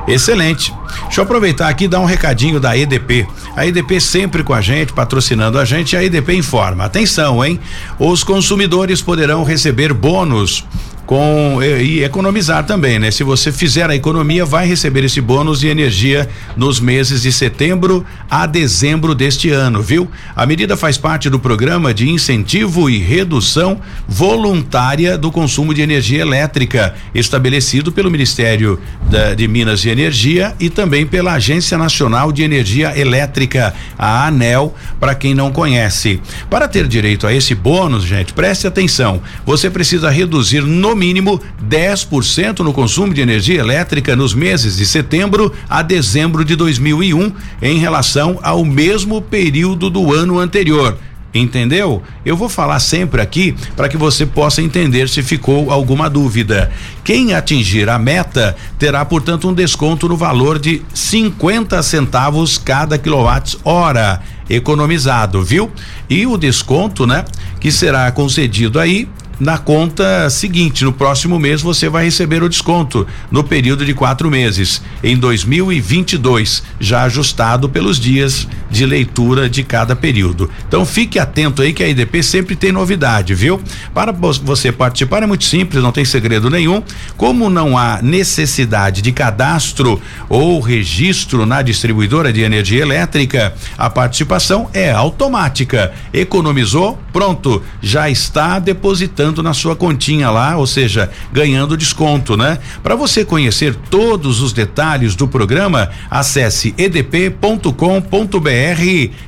[0.10, 0.74] Excelente.
[1.04, 3.28] Deixa eu aproveitar aqui e dar um recadinho da EDP.
[3.56, 6.86] A EDP sempre com a gente, patrocinando a gente, a EDP informa.
[6.86, 7.60] Atenção, hein?
[8.00, 10.66] Os consumidores poderão receber bônus
[11.10, 13.10] com e, e, economizar também, né?
[13.10, 18.06] Se você fizer a economia, vai receber esse bônus de energia nos meses de setembro
[18.30, 20.08] a dezembro deste ano, viu?
[20.36, 26.22] A medida faz parte do programa de incentivo e redução voluntária do consumo de energia
[26.22, 32.44] elétrica, estabelecido pelo Ministério da, de Minas e Energia e também pela Agência Nacional de
[32.44, 36.22] Energia Elétrica, a ANEL, para quem não conhece.
[36.52, 39.24] Para ter direito a esse bônus, gente, preste atenção.
[39.44, 45.54] Você precisa reduzir no mínimo 10% no consumo de energia elétrica nos meses de setembro
[45.70, 47.32] a dezembro de 2001
[47.62, 50.98] em relação ao mesmo período do ano anterior.
[51.34, 52.02] Entendeu?
[52.26, 56.72] Eu vou falar sempre aqui para que você possa entender se ficou alguma dúvida.
[57.04, 64.22] Quem atingir a meta terá, portanto, um desconto no valor de 50 centavos cada quilowatt-hora
[64.50, 65.72] economizado, viu?
[66.10, 67.24] E o desconto, né,
[67.60, 69.08] que será concedido aí
[69.40, 70.84] na conta seguinte.
[70.84, 76.64] No próximo mês você vai receber o desconto no período de quatro meses, em 2022,
[76.80, 80.50] já ajustado pelos dias de leitura de cada período.
[80.68, 83.62] Então fique atento aí que a IDP sempre tem novidade, viu?
[83.94, 86.84] Para você participar é muito simples, não tem segredo nenhum.
[87.16, 94.70] Como não há necessidade de cadastro ou registro na distribuidora de energia elétrica, a participação
[94.74, 95.92] é automática.
[96.14, 97.00] Economizou?
[97.12, 102.58] Pronto, já está depositando na sua continha lá, ou seja, ganhando desconto, né?
[102.82, 107.70] Para você conhecer todos os detalhes do programa, acesse edp.com.br,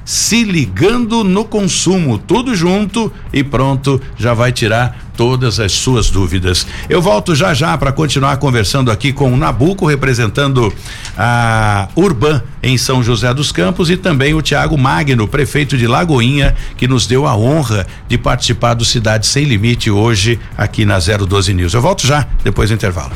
[0.03, 6.65] se ligando no consumo, tudo junto e pronto, já vai tirar todas as suas dúvidas.
[6.89, 10.73] Eu volto já já para continuar conversando aqui com o Nabuco, representando
[11.17, 16.55] a Urban em São José dos Campos e também o Tiago Magno, prefeito de Lagoinha,
[16.77, 21.53] que nos deu a honra de participar do Cidade Sem Limite hoje aqui na 012
[21.53, 21.73] News.
[21.73, 23.11] Eu volto já, depois do intervalo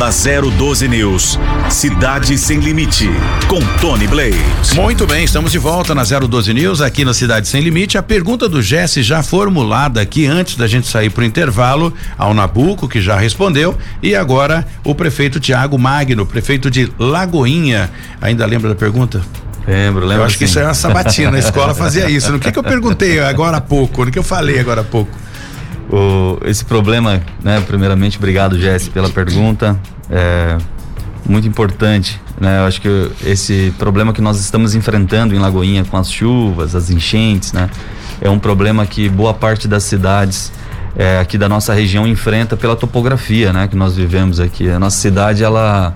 [0.00, 1.38] na 012 News.
[1.68, 3.10] Cidade Sem Limite,
[3.46, 4.34] com Tony Blade.
[4.74, 7.98] Muito bem, estamos de volta na 012 News, aqui na Cidade Sem Limite.
[7.98, 12.32] A pergunta do Jesse já formulada aqui antes da gente sair para o intervalo, ao
[12.32, 17.90] Nabuco, que já respondeu, e agora o prefeito Tiago Magno, prefeito de Lagoinha.
[18.22, 19.20] Ainda lembra da pergunta?
[19.68, 20.22] Lembro, lembro.
[20.22, 20.38] Eu acho sim.
[20.38, 22.32] que isso é uma sabatina, na escola fazia isso.
[22.32, 24.02] No que que eu perguntei agora há pouco?
[24.02, 25.14] No que eu falei agora há pouco?
[25.90, 27.60] O, esse problema, né?
[27.66, 29.78] Primeiramente, obrigado, Jesse, pela pergunta.
[30.08, 30.56] É
[31.26, 32.60] muito importante, né?
[32.60, 36.90] Eu acho que esse problema que nós estamos enfrentando em Lagoinha com as chuvas, as
[36.90, 37.68] enchentes, né?
[38.20, 40.52] É um problema que boa parte das cidades
[40.96, 43.68] é, aqui da nossa região enfrenta pela topografia, né?
[43.68, 44.68] Que nós vivemos aqui.
[44.68, 45.94] A nossa cidade, ela,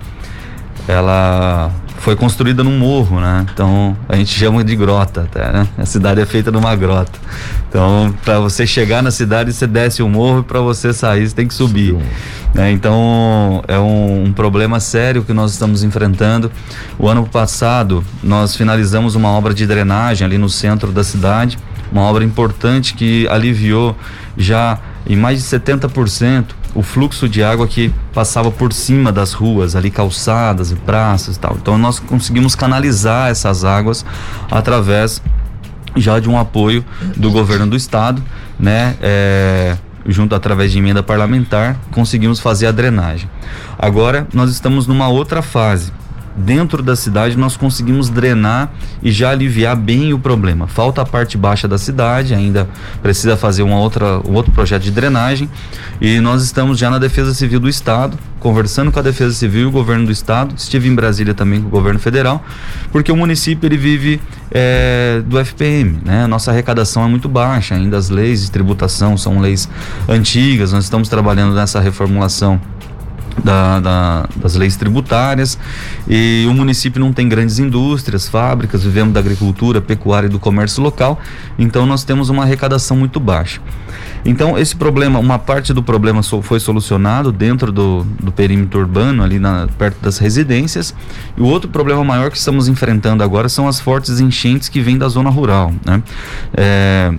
[0.86, 1.70] ela
[2.04, 3.46] foi construída num morro, né?
[3.50, 5.66] Então a gente chama de grota até, né?
[5.78, 7.18] A cidade é feita numa grota.
[7.66, 11.34] Então, para você chegar na cidade, você desce o morro e para você sair, você
[11.34, 11.96] tem que subir.
[12.52, 12.70] Né?
[12.72, 16.52] Então, é um, um, problema sério que nós estamos enfrentando.
[16.98, 21.58] O ano passado, nós finalizamos uma obra de drenagem ali no centro da cidade,
[21.90, 23.96] uma obra importante que aliviou
[24.36, 29.76] já em mais de 70% o fluxo de água que passava por cima das ruas,
[29.76, 31.56] ali calçadas e praças e tal.
[31.60, 34.04] Então nós conseguimos canalizar essas águas
[34.50, 35.22] através
[35.96, 36.84] já de um apoio
[37.16, 38.22] do governo do estado,
[38.58, 38.96] né?
[39.00, 43.28] É, junto através de emenda parlamentar, conseguimos fazer a drenagem.
[43.78, 45.92] Agora nós estamos numa outra fase,
[46.36, 50.66] dentro da cidade nós conseguimos drenar e já aliviar bem o problema.
[50.66, 52.68] Falta a parte baixa da cidade, ainda
[53.02, 55.48] precisa fazer uma outra, um outro projeto de drenagem
[56.00, 59.66] e nós estamos já na Defesa Civil do Estado, conversando com a Defesa Civil e
[59.66, 60.54] o governo do Estado.
[60.56, 62.44] Estive em Brasília também com o governo federal,
[62.90, 64.20] porque o município ele vive
[64.50, 66.26] é, do FPM, né?
[66.26, 69.68] Nossa arrecadação é muito baixa, ainda as leis de tributação são leis
[70.08, 72.60] antigas, nós estamos trabalhando nessa reformulação
[73.42, 75.58] da, da, das leis tributárias
[76.08, 80.82] e o município não tem grandes indústrias, fábricas, vivemos da agricultura, pecuária e do comércio
[80.82, 81.18] local,
[81.58, 83.60] então nós temos uma arrecadação muito baixa.
[84.24, 89.38] Então esse problema, uma parte do problema foi solucionado dentro do, do perímetro urbano, ali
[89.38, 90.94] na, perto das residências,
[91.36, 94.96] e o outro problema maior que estamos enfrentando agora são as fortes enchentes que vêm
[94.96, 95.72] da zona rural.
[95.84, 96.02] Né?
[96.54, 97.12] É,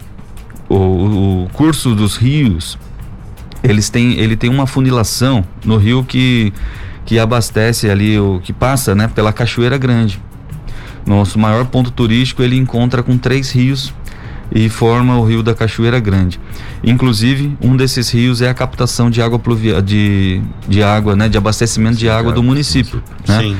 [0.68, 2.78] o, o curso dos rios
[3.68, 6.54] eles têm, ele tem uma funilação no rio que,
[7.06, 10.22] que abastece ali, o que passa né, pela Cachoeira Grande.
[11.06, 13.94] Nosso maior ponto turístico ele encontra com três rios
[14.52, 16.40] e forma o rio da Cachoeira Grande.
[16.84, 21.38] Inclusive, um desses rios é a captação de água pluvial, de, de água, né, de
[21.38, 23.02] abastecimento de água do município.
[23.28, 23.40] Né?
[23.40, 23.58] Sim.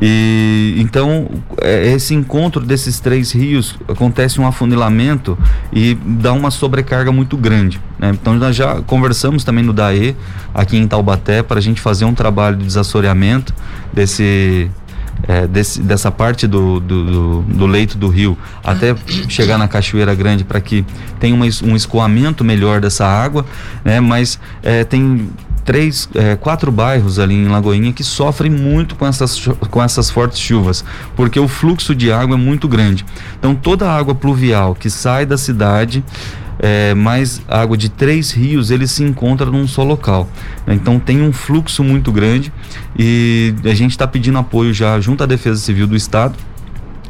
[0.00, 1.28] E então
[1.60, 5.36] é, esse encontro desses três rios acontece um afunilamento
[5.72, 7.80] e dá uma sobrecarga muito grande.
[7.98, 8.10] Né?
[8.10, 10.16] Então nós já conversamos também no DAE
[10.54, 13.52] aqui em Taubaté para a gente fazer um trabalho de desassoreamento
[13.92, 14.70] desse
[15.26, 18.94] é, desse, dessa parte do, do, do, do, leito do rio até
[19.28, 20.84] chegar na Cachoeira Grande para que
[21.18, 23.44] tenha uma, um escoamento melhor dessa água,
[23.84, 23.98] né?
[24.00, 25.28] Mas é, tem
[25.68, 29.38] três, é, quatro bairros ali em Lagoinha que sofrem muito com essas,
[29.70, 30.82] com essas fortes chuvas,
[31.14, 33.04] porque o fluxo de água é muito grande.
[33.38, 36.02] Então toda a água pluvial que sai da cidade
[36.58, 40.26] é, mais água de três rios ele se encontra num só local.
[40.66, 42.50] Então tem um fluxo muito grande
[42.98, 46.34] e a gente está pedindo apoio já junto à Defesa Civil do Estado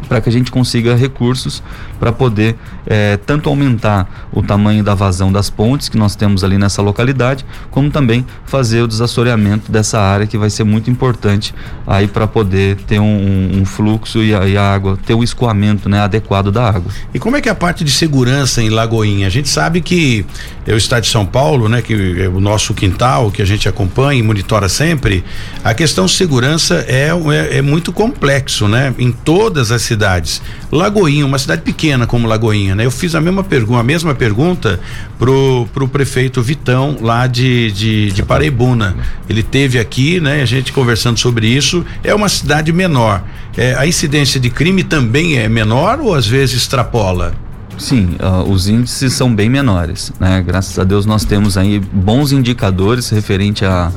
[0.08, 1.62] para que a gente consiga recursos
[1.98, 2.56] para poder
[2.86, 7.44] é, tanto aumentar o tamanho da vazão das pontes que nós temos ali nessa localidade,
[7.70, 11.54] como também fazer o desassoreamento dessa área que vai ser muito importante
[11.86, 15.88] aí para poder ter um, um fluxo e a, e a, água, ter o escoamento
[15.88, 16.90] né, adequado da água.
[17.12, 19.26] E como é que é a parte de segurança em Lagoinha?
[19.26, 20.24] A gente sabe que
[20.66, 23.68] é o estado de São Paulo, né, que é o nosso quintal, que a gente
[23.68, 25.24] acompanha e monitora sempre,
[25.64, 28.94] a questão segurança é, é, é muito complexo, né?
[28.98, 30.40] Em todas as cidades.
[30.70, 32.84] Lagoinha, uma cidade pequena como Lagoinha, né?
[32.84, 34.78] Eu fiz a mesma pergunta, a mesma pergunta
[35.18, 38.96] pro, pro prefeito Vitão lá de, de, de Paraibuna.
[39.28, 40.42] Ele teve aqui, né?
[40.42, 41.84] A gente conversando sobre isso.
[42.04, 43.24] É uma cidade menor.
[43.56, 47.34] É, a incidência de crime também é menor ou às vezes extrapola?
[47.78, 50.42] Sim, uh, os índices são bem menores, né?
[50.44, 53.92] Graças a Deus nós temos aí bons indicadores referente a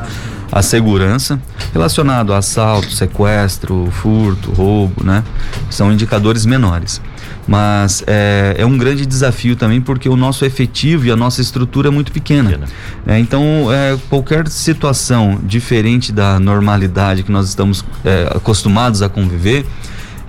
[0.52, 1.42] a segurança
[1.74, 5.24] relacionado a assalto, sequestro, furto, roubo, né?
[5.70, 7.02] São indicadores menores.
[7.48, 11.88] Mas é, é um grande desafio também porque o nosso efetivo e a nossa estrutura
[11.88, 12.60] é muito pequena.
[13.08, 19.66] É, então, é, qualquer situação diferente da normalidade que nós estamos é, acostumados a conviver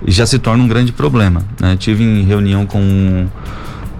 [0.07, 1.43] já se torna um grande problema.
[1.59, 1.75] Né?
[1.77, 3.27] Tive em reunião com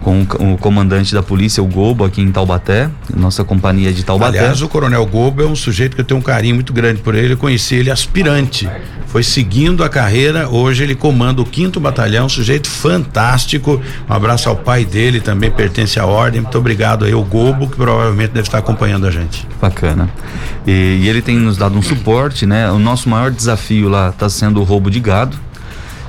[0.04, 4.40] com o comandante da polícia, o Gobo, aqui em Taubaté, nossa companhia de Taubaté.
[4.40, 7.16] Aliás, o Coronel Gobo é um sujeito que eu tenho um carinho muito grande por
[7.16, 7.34] ele.
[7.34, 8.70] Eu conheci ele aspirante.
[9.08, 13.80] Foi seguindo a carreira, hoje ele comanda o quinto batalhão, um sujeito fantástico.
[14.10, 16.42] Um abraço ao pai dele, também pertence à ordem.
[16.42, 19.48] Muito obrigado aí, o Gobo, que provavelmente deve estar acompanhando a gente.
[19.62, 20.10] Bacana.
[20.68, 22.70] E, e ele tem nos dado um suporte, né?
[22.72, 25.38] O nosso maior desafio lá está sendo o roubo de gado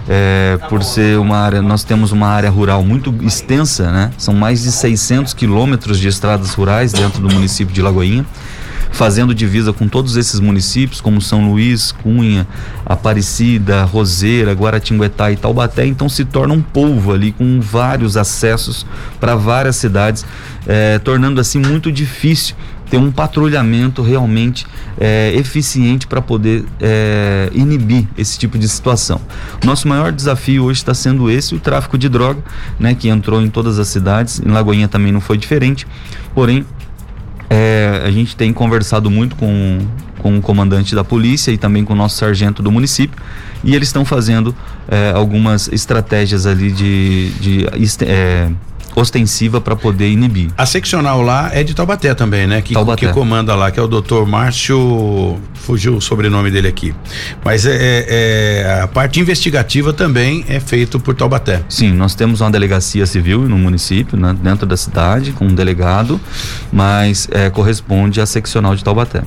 [0.09, 4.11] é, por ser uma área, nós temos uma área rural muito extensa, né?
[4.19, 8.25] São mais de 600 quilômetros de estradas rurais dentro do município de Lagoinha,
[8.93, 12.47] fazendo divisa com todos esses municípios, como São Luís, Cunha,
[12.85, 15.87] Aparecida, Roseira, Guaratinguetá e Taubaté.
[15.87, 18.87] Então se torna um polvo ali com vários acessos
[19.19, 20.25] para várias cidades,
[20.67, 22.55] é, tornando assim muito difícil
[22.91, 24.67] ter um patrulhamento realmente
[24.99, 29.21] é, eficiente para poder é, inibir esse tipo de situação.
[29.65, 32.43] Nosso maior desafio hoje está sendo esse, o tráfico de droga,
[32.79, 35.87] né, que entrou em todas as cidades, em Lagoinha também não foi diferente,
[36.35, 36.65] porém
[37.51, 39.79] é, a gente tem conversado muito com,
[40.19, 43.17] com o comandante da polícia e também com o nosso sargento do município.
[43.63, 44.55] E eles estão fazendo
[44.89, 47.67] é, algumas estratégias ali de, de
[48.03, 48.51] é,
[48.95, 50.51] ostensiva para poder inibir.
[50.57, 52.63] A seccional lá é de Taubaté também, né?
[52.63, 53.07] Que, Taubaté.
[53.07, 56.95] que comanda lá, que é o doutor Márcio, fugiu o sobrenome dele aqui.
[57.45, 61.63] Mas é, é, é, a parte investigativa também é feito por Taubaté.
[61.69, 66.21] Sim, nós temos uma delegacia civil no município, né, dentro da cidade, com um delegado,
[66.73, 69.23] mas é, corresponde à seccional de Taubaté.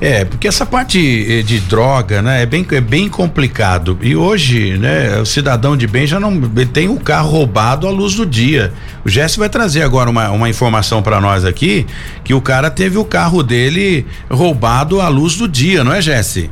[0.00, 3.98] É, porque essa parte eh, de droga, né, é bem, é bem complicado.
[4.00, 6.40] E hoje, né, o cidadão de bem já não
[6.72, 8.72] tem o carro roubado à luz do dia.
[9.04, 11.86] O Jesse vai trazer agora uma, uma informação para nós aqui
[12.24, 16.50] que o cara teve o carro dele roubado à luz do dia, não é, Jesse?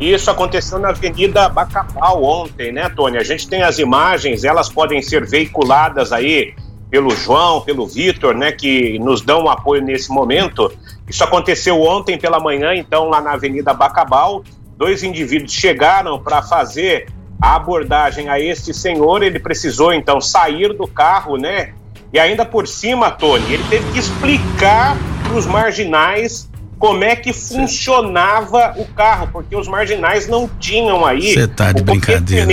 [0.00, 3.16] Isso aconteceu na Avenida Bacabal ontem, né, Tony?
[3.16, 6.52] A gente tem as imagens, elas podem ser veiculadas aí
[6.90, 10.70] pelo João, pelo Vitor, né, que nos dão apoio nesse momento.
[11.08, 14.42] Isso aconteceu ontem pela manhã, então, lá na Avenida Bacabal.
[14.76, 17.06] Dois indivíduos chegaram para fazer
[17.40, 19.22] a abordagem a este senhor.
[19.22, 21.74] Ele precisou, então, sair do carro, né?
[22.12, 26.48] E ainda por cima, Tony, ele teve que explicar para os marginais
[26.78, 31.32] como é que funcionava o carro, porque os marginais não tinham aí.
[31.32, 32.46] Você tá de brincadeira.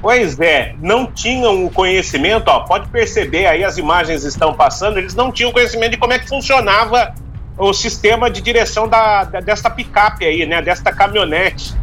[0.00, 5.14] Pois é, não tinham o conhecimento, ó, pode perceber aí as imagens estão passando, eles
[5.14, 7.14] não tinham conhecimento de como é que funcionava
[7.60, 11.74] o sistema de direção da, da desta picape aí, né, desta caminhonete.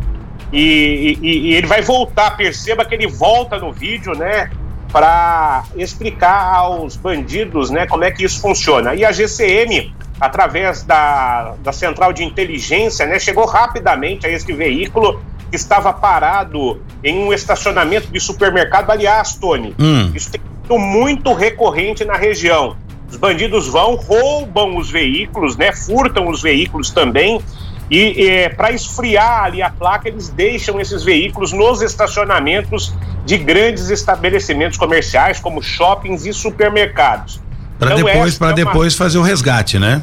[0.51, 4.49] E, e, e ele vai voltar, perceba que ele volta no vídeo, né,
[4.91, 8.95] para explicar aos bandidos, né, como é que isso funciona.
[8.95, 15.21] E a GCM através da, da central de inteligência, né, chegou rapidamente a esse veículo
[15.49, 18.89] que estava parado em um estacionamento de supermercado.
[18.89, 20.11] Aliás, Tony, hum.
[20.13, 22.75] isso tem sido muito recorrente na região.
[23.09, 27.41] Os bandidos vão, roubam os veículos, né, furtam os veículos também.
[27.89, 32.93] E é, para esfriar ali a placa, eles deixam esses veículos nos estacionamentos
[33.25, 37.41] de grandes estabelecimentos comerciais, como shoppings e supermercados.
[37.79, 40.01] Para então, depois, para é depois fazer o resgate, né?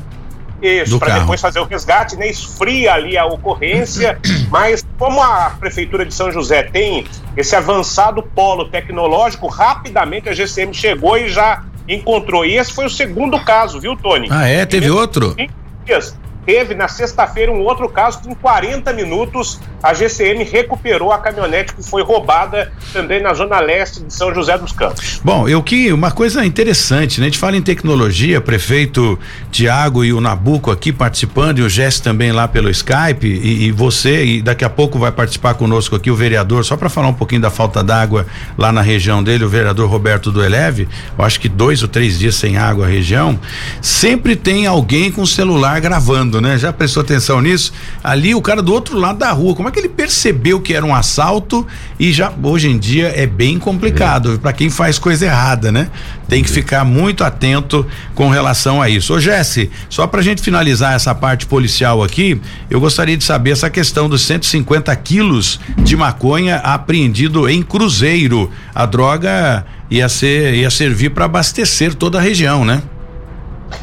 [0.62, 2.28] Isso, para depois fazer o resgate, né?
[2.28, 7.04] Esfria ali a ocorrência, mas como a Prefeitura de São José tem
[7.36, 12.44] esse avançado polo tecnológico, rapidamente a GCM chegou e já encontrou.
[12.44, 14.28] E esse foi o segundo caso, viu, Tony?
[14.30, 14.64] Ah, é?
[14.64, 15.36] Teve outro?
[15.84, 16.16] Dias.
[16.46, 21.74] Teve na sexta-feira um outro caso que em 40 minutos a GCM recuperou a caminhonete
[21.74, 25.20] que foi roubada também na zona leste de São José dos Campos.
[25.22, 27.26] Bom, eu que uma coisa interessante, né?
[27.26, 29.18] A gente fala em tecnologia, prefeito
[29.50, 33.72] Tiago e o Nabuco aqui participando e o Jess também lá pelo Skype e, e,
[33.72, 37.14] você e daqui a pouco vai participar conosco aqui o vereador só para falar um
[37.14, 38.26] pouquinho da falta d'água
[38.56, 40.88] lá na região dele, o vereador Roberto do Eleve.
[41.18, 43.38] Eu acho que dois ou três dias sem água a região.
[43.82, 46.58] Sempre tem alguém com celular gravando né?
[46.58, 47.72] Já prestou atenção nisso?
[48.02, 50.84] Ali o cara do outro lado da rua, como é que ele percebeu que era
[50.84, 51.66] um assalto
[51.98, 54.38] e já hoje em dia é bem complicado é.
[54.38, 55.88] para quem faz coisa errada, né?
[56.28, 59.14] Tem que ficar muito atento com relação a isso.
[59.14, 63.68] Ô Jesse, só pra gente finalizar essa parte policial aqui, eu gostaria de saber essa
[63.68, 68.50] questão dos 150 quilos de maconha apreendido em Cruzeiro.
[68.74, 72.82] A droga ia ser ia servir para abastecer toda a região, né?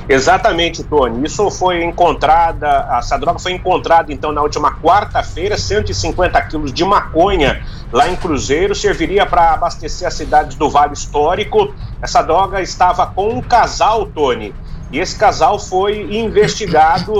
[0.08, 1.26] Exatamente, Tony.
[1.26, 7.64] Isso foi encontrada, essa droga foi encontrada então na última quarta-feira, 150 quilos de maconha
[7.92, 11.74] lá em Cruzeiro, serviria para abastecer as cidades do Vale Histórico.
[12.02, 14.54] Essa droga estava com um casal, Tony,
[14.92, 17.14] e esse casal foi investigado.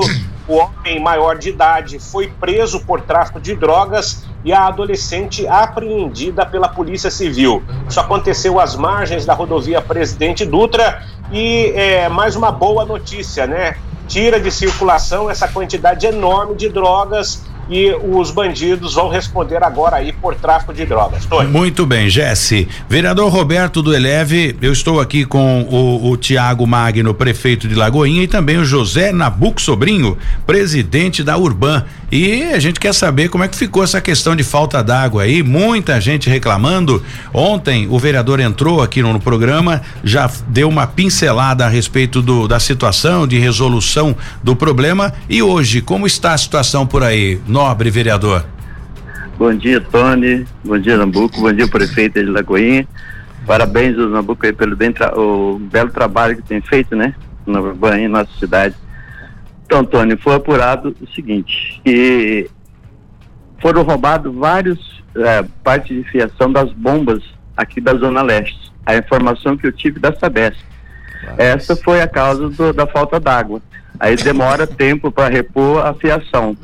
[0.48, 6.46] O homem maior de idade foi preso por tráfico de drogas e a adolescente apreendida
[6.46, 7.64] pela Polícia Civil.
[7.88, 13.78] Isso aconteceu às margens da rodovia Presidente Dutra e é, mais uma boa notícia, né?
[14.08, 20.12] Tira de circulação essa quantidade enorme de drogas e os bandidos vão responder agora aí
[20.12, 21.26] por tráfico de drogas.
[21.26, 21.50] Tony.
[21.50, 22.68] Muito bem, Jesse.
[22.90, 28.24] Vereador Roberto do Eleve, eu estou aqui com o, o Tiago Magno, prefeito de Lagoinha,
[28.24, 31.86] e também o José Nabuco Sobrinho, presidente da Urban.
[32.12, 35.42] E a gente quer saber como é que ficou essa questão de falta d'água aí,
[35.42, 37.02] muita gente reclamando.
[37.34, 42.50] Ontem o vereador entrou aqui no, no programa, já deu uma pincelada a respeito do,
[42.50, 44.14] da situação, de resolução
[44.44, 45.14] do problema.
[45.30, 47.40] E hoje, como está a situação por aí?
[47.62, 48.44] Nobre vereador.
[49.38, 50.48] Bom dia, Tony.
[50.66, 51.40] Bom dia, Nambuco.
[51.40, 52.88] Bom dia, prefeito de Lagoinha.
[53.46, 57.14] Parabéns Nambuco aí pelo bem o belo trabalho que tem feito, né?
[57.46, 58.76] Na Urbana, nossa cidade.
[59.64, 62.50] Então, Tony, foi apurado o seguinte, que
[63.62, 67.24] foram roubados vários é, partes de fiação das bombas
[67.56, 68.72] aqui da Zona Leste.
[68.88, 70.60] A informação que eu tive da Sabesp.
[71.38, 73.62] Essa foi a causa do, da falta d'água.
[74.00, 76.58] Aí demora tempo para repor a fiação.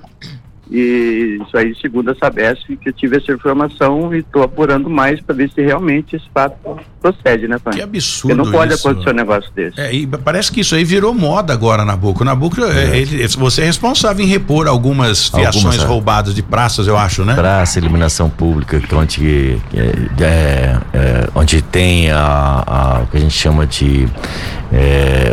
[0.69, 5.21] E isso aí, segundo a Sabesp, que eu tive essa informação e estou apurando mais
[5.21, 6.55] para ver se realmente esse fato
[7.01, 7.77] procede, né, Tony?
[7.77, 8.35] Que absurdo.
[8.35, 8.87] Porque não pode isso.
[8.87, 9.79] acontecer um negócio desse.
[9.79, 12.23] É, e parece que isso aí virou moda agora, Nabuco.
[12.23, 12.97] Nabuco, é.
[12.97, 15.85] ele, você é responsável em repor algumas fiações algumas, é.
[15.85, 17.33] roubadas de praças, eu acho, né?
[17.33, 23.37] Praça, iluminação pública, onde, é, é, é, onde tem a, a, o que a gente
[23.37, 24.07] chama de.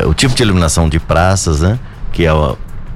[0.06, 1.78] o tipo de iluminação de praças, né?
[2.12, 2.32] Que é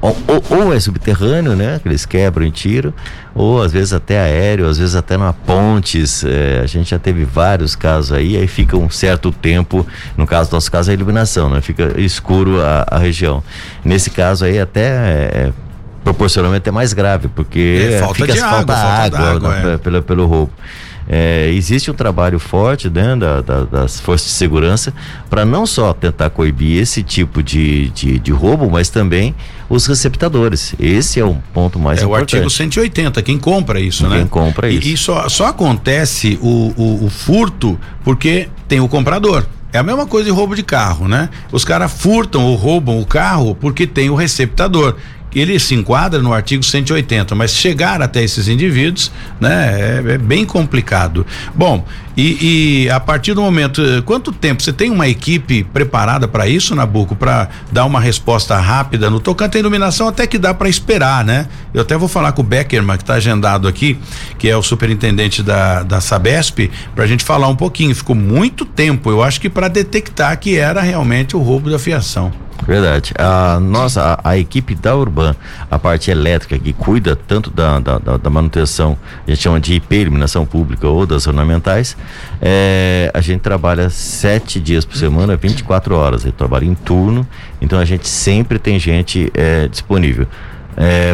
[0.01, 0.17] ou,
[0.51, 1.81] ou, é subterrâneo, né?
[1.83, 2.95] Que eles quebram em tiro,
[3.35, 6.25] ou às vezes até aéreo, às vezes até na pontes.
[6.25, 9.87] É, a gente já teve vários casos aí, aí fica um certo tempo,
[10.17, 11.61] no caso nosso caso é a iluminação, né?
[11.61, 13.43] Fica escuro a, a região.
[13.85, 15.53] Nesse caso aí até é,
[16.05, 19.75] proporcionalmente é mais grave, porque É, falta fica de falta água, falta água, d'água, né,
[19.75, 19.79] é.
[19.79, 20.53] pelo, pelo roubo.
[21.11, 24.93] É, existe um trabalho forte né, da- da- das forças de segurança
[25.31, 29.35] para não só tentar coibir esse tipo de, de, de roubo, mas também
[29.71, 30.75] os receptadores.
[30.79, 32.35] Esse é um ponto mais É o importante.
[32.37, 34.27] artigo 180, quem compra isso, Quem né?
[34.31, 34.89] compra E- isso.
[34.89, 39.47] E, só, só acontece o, o, o furto porque tem o comprador.
[39.73, 41.29] É a mesma coisa de roubo de carro, né?
[41.53, 44.97] Os caras furtam ou roubam o carro porque tem o receptador.
[45.35, 50.45] Ele se enquadra no artigo 180, mas chegar até esses indivíduos, né, é, é bem
[50.45, 51.27] complicado.
[51.55, 51.85] Bom,
[52.19, 56.49] e, e a partir do momento, eh, quanto tempo você tem uma equipe preparada para
[56.49, 60.69] isso, Nabuco, para dar uma resposta rápida no tocante à iluminação, até que dá para
[60.69, 61.47] esperar, né?
[61.73, 63.97] Eu até vou falar com o Beckerman, que está agendado aqui,
[64.37, 67.95] que é o superintendente da, da Sabesp, para a gente falar um pouquinho.
[67.95, 72.33] Ficou muito tempo, eu acho que para detectar que era realmente o roubo da fiação.
[72.67, 73.15] Verdade.
[73.19, 75.35] A nossa, a, a equipe da Urban,
[75.71, 78.97] a parte elétrica que cuida tanto da, da, da- manutenção,
[79.27, 81.97] a gente chama de IP, iluminação pública ou das ornamentais,
[82.43, 86.23] é, a gente trabalha sete dias por semana, 24 horas.
[86.23, 87.27] Gente trabalha em turno,
[87.61, 90.27] então a gente sempre tem gente é, disponível.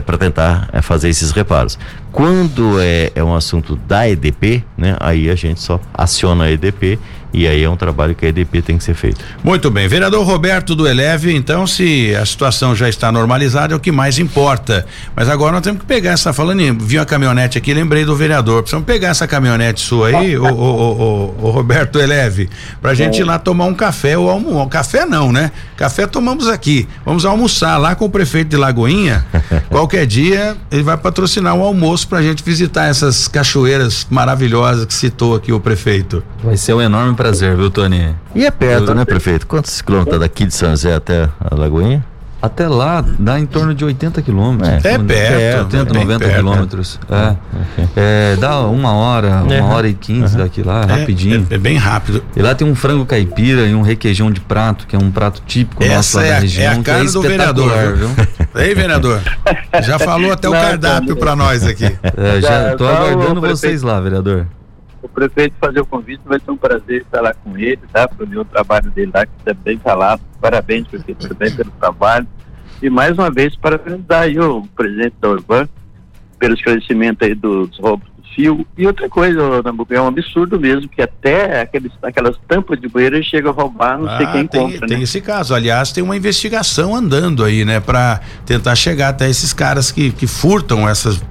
[0.04, 1.78] para tentar é, fazer esses reparos.
[2.14, 6.96] Quando é, é um assunto da EDP, né, aí a gente só aciona a EDP
[7.34, 9.22] e aí é um trabalho que a EDP tem que ser feito.
[9.42, 13.80] Muito bem, vereador Roberto do Eleve, então se a situação já está normalizada é o
[13.80, 14.86] que mais importa.
[15.16, 18.14] Mas agora nós temos que pegar essa, falando em, vi uma caminhonete aqui, lembrei do
[18.14, 22.48] vereador, precisamos pegar essa caminhonete sua aí, o, o, Roberto Eleve,
[22.80, 25.50] pra gente ir lá tomar um café ou almoçar, café não, né?
[25.76, 29.26] Café tomamos aqui, vamos almoçar lá com o prefeito de Lagoinha,
[29.68, 35.34] qualquer dia ele vai patrocinar um almoço pra gente visitar essas cachoeiras maravilhosas que citou
[35.34, 36.22] aqui o prefeito.
[36.42, 38.14] Vai ser um enorme prazer, viu, Tony?
[38.34, 39.46] E é perto, né, prefeito?
[39.46, 42.04] Quantos quilômetros daqui de São José até a Lagoinha?
[42.44, 44.84] Até lá dá em torno de 80 quilômetros.
[44.84, 44.94] É.
[44.94, 47.00] É perto, 80, é bem 90 perto, quilômetros.
[47.10, 47.36] É.
[47.96, 49.62] É, dá uma hora, uma É.
[49.62, 51.46] hora e quinze daqui lá, É, rapidinho.
[51.50, 52.22] É, é bem rápido.
[52.36, 55.42] E lá tem um frango caipira e um requeijão de prato, que é um prato
[55.46, 56.72] típico nosso Essa lá é da a, região.
[56.72, 58.10] é a cara do vereador, viu?
[58.56, 59.20] Ei, vereador.
[59.82, 61.84] Já falou até o cardápio pra nós aqui.
[62.02, 64.46] É, já tô aguardando vocês lá, vereador.
[65.02, 68.08] O prefeito fazer o convite, vai ser um prazer estar lá com ele, tá?
[68.08, 70.20] Para o trabalho dele lá, que está bem falado.
[70.40, 72.26] Parabéns, prefeito, também pelo trabalho.
[72.84, 75.66] E mais uma vez, parabenizar aí o presidente da Urban
[76.38, 78.66] pelo esclarecimento aí dos roubos do fio.
[78.76, 82.90] E outra coisa, ô, Nabucco, é um absurdo mesmo, que até aqueles, aquelas tampas de
[82.94, 85.02] ele chega a roubar, não sei Ah, quem tem, compra, tem né?
[85.02, 85.54] esse caso.
[85.54, 87.80] Aliás, tem uma investigação andando aí, né?
[87.80, 91.24] Pra tentar chegar até esses caras que, que furtam essas.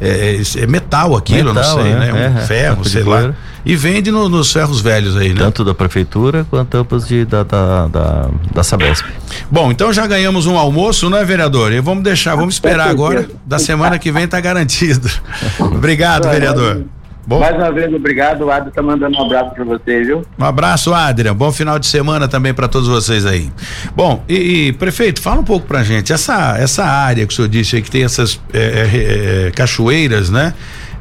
[0.00, 2.12] É, esse- é metal aquilo, eu não Metal, sei, é, né?
[2.12, 3.32] Um é, é, ferro, sei lá.
[3.64, 5.36] E vende no- nos ferros velhos aí, né?
[5.40, 9.06] Tanto da prefeitura quanto tampas de, da, da, da, da Sabesp.
[9.50, 11.72] Bom, então já ganhamos um almoço, não é, vereador?
[11.72, 13.26] E vamos deixar, vamos esperar agora.
[13.46, 15.08] Da semana que vem tá garantido.
[15.58, 16.82] Obrigado, vereador.
[17.26, 18.42] Bom, Mais uma vez, obrigado.
[18.42, 20.22] O Ado tá mandando um abraço para você, viu?
[20.38, 21.34] Um abraço, Adrian.
[21.34, 23.50] Bom final de semana também para todos vocês aí.
[23.96, 26.12] Bom, e, e, prefeito, fala um pouco pra gente.
[26.12, 30.28] Essa, essa área que o senhor disse aí, que tem essas é, é, é, cachoeiras,
[30.28, 30.54] né?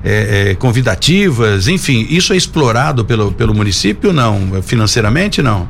[0.05, 4.61] É, é, convidativas, enfim, isso é explorado pelo, pelo município não?
[4.61, 5.65] Financeiramente não?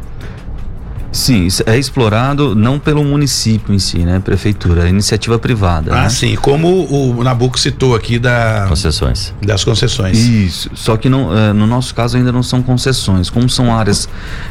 [1.14, 4.20] Sim, é explorado não pelo município em si, né?
[4.20, 5.94] Prefeitura, é iniciativa privada.
[5.94, 6.10] Ah, né?
[6.10, 9.32] sim, como o Nabuco citou aqui da, Concessões.
[9.40, 10.18] das concessões.
[10.18, 13.30] Isso, só que não, eh, no nosso caso ainda não são concessões.
[13.30, 14.10] Como são áreas,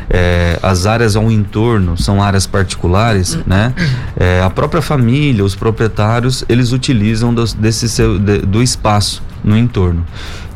[0.09, 3.75] eh, as áreas ao entorno são áreas particulares, né?
[4.17, 9.57] Eh, a própria família, os proprietários, eles utilizam dos- desse seu, de- do espaço no
[9.57, 10.05] entorno.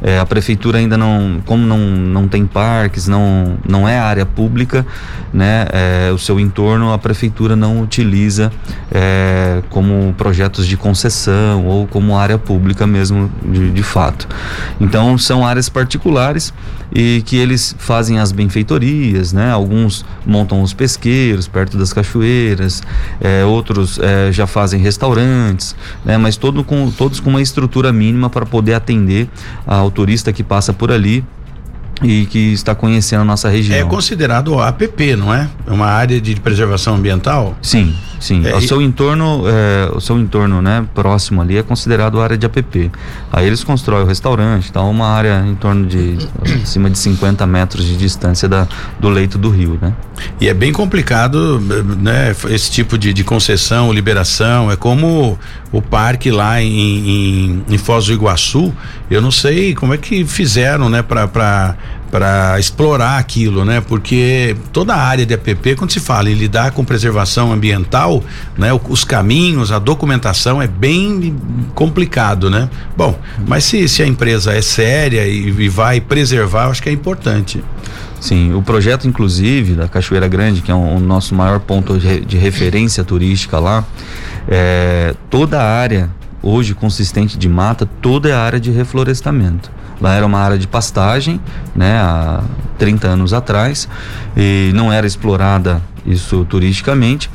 [0.03, 4.87] Eh, a prefeitura ainda não, como não, não tem parques, não, não é área pública,
[5.33, 5.67] né?
[5.73, 8.53] Eh, o seu entorno a prefeitura não utiliza
[8.93, 14.29] eh, como projetos de concessão ou como área pública mesmo de, de fato.
[14.81, 16.53] Então são áreas particulares
[16.95, 19.51] e que eles fazem as benfeitorias, né?
[19.51, 22.83] Alguns montam os pesqueiros perto das cachoeiras,
[23.21, 25.75] eh, outros eh, já fazem restaurantes,
[26.05, 26.17] né?
[26.17, 29.29] Mas todo com, todos com uma estrutura mínima para poder atender
[29.67, 31.25] ao turista que passa por ali
[32.03, 33.79] e que está conhecendo a nossa região.
[33.79, 35.49] É considerado APP, não é?
[35.67, 37.57] É uma área de preservação ambiental?
[37.63, 42.21] Sim, Sim, É, o seu entorno, é, o seu entorno, né, próximo ali é considerado
[42.21, 42.91] área de APP.
[43.33, 46.17] Aí eles constroem o restaurante, tá uma área em torno de
[46.63, 48.67] acima de 50 metros de distância da,
[48.99, 49.93] do leito do rio, né?
[50.41, 51.61] E é bem complicado,
[51.99, 52.35] né?
[52.49, 54.71] Esse tipo de, de concessão, liberação.
[54.71, 55.39] É como
[55.71, 58.73] o parque lá em, em, em Foz do Iguaçu.
[59.11, 61.03] Eu não sei como é que fizeram, né?
[61.03, 61.77] Pra,
[62.11, 63.81] para explorar aquilo, né?
[63.81, 68.23] Porque toda a área de APP, quando se fala em lidar com preservação ambiental,
[68.57, 68.73] né?
[68.73, 71.37] O- Os caminhos, a documentação é bem
[71.75, 72.69] complicado, né?
[72.97, 76.89] Bom, mas se, se a empresa é séria e, e vai preservar, eu acho que
[76.89, 77.63] é importante.
[78.21, 82.21] Sim, o projeto, inclusive, da Cachoeira Grande, que é um- o nosso maior ponto de,
[82.21, 83.85] de referência turística lá,
[84.49, 86.09] é, toda a área
[86.43, 89.71] hoje consistente de mata, toda é área de reflorestamento.
[90.01, 91.41] Lá era uma área de pastagem,
[91.75, 92.43] né, há
[92.79, 93.89] 30 anos atrás,
[94.37, 97.31] e não era explorada isso turisticamente,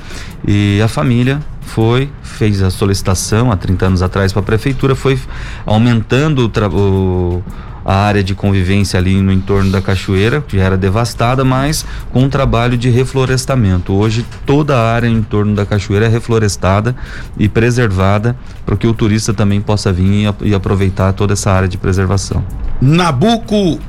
[0.48, 5.20] e a família foi, fez a solicitação há 30 anos atrás para a prefeitura, foi
[5.66, 7.44] aumentando o,
[7.86, 12.24] a área de convivência ali no entorno da cachoeira, que já era devastada, mas com
[12.24, 13.94] um trabalho de reflorestamento.
[13.94, 16.96] Hoje toda a área em torno da cachoeira é reflorestada
[17.38, 21.68] e preservada para que o turista também possa vir e, e aproveitar toda essa área
[21.68, 22.44] de preservação.
[22.82, 23.80] Nabuco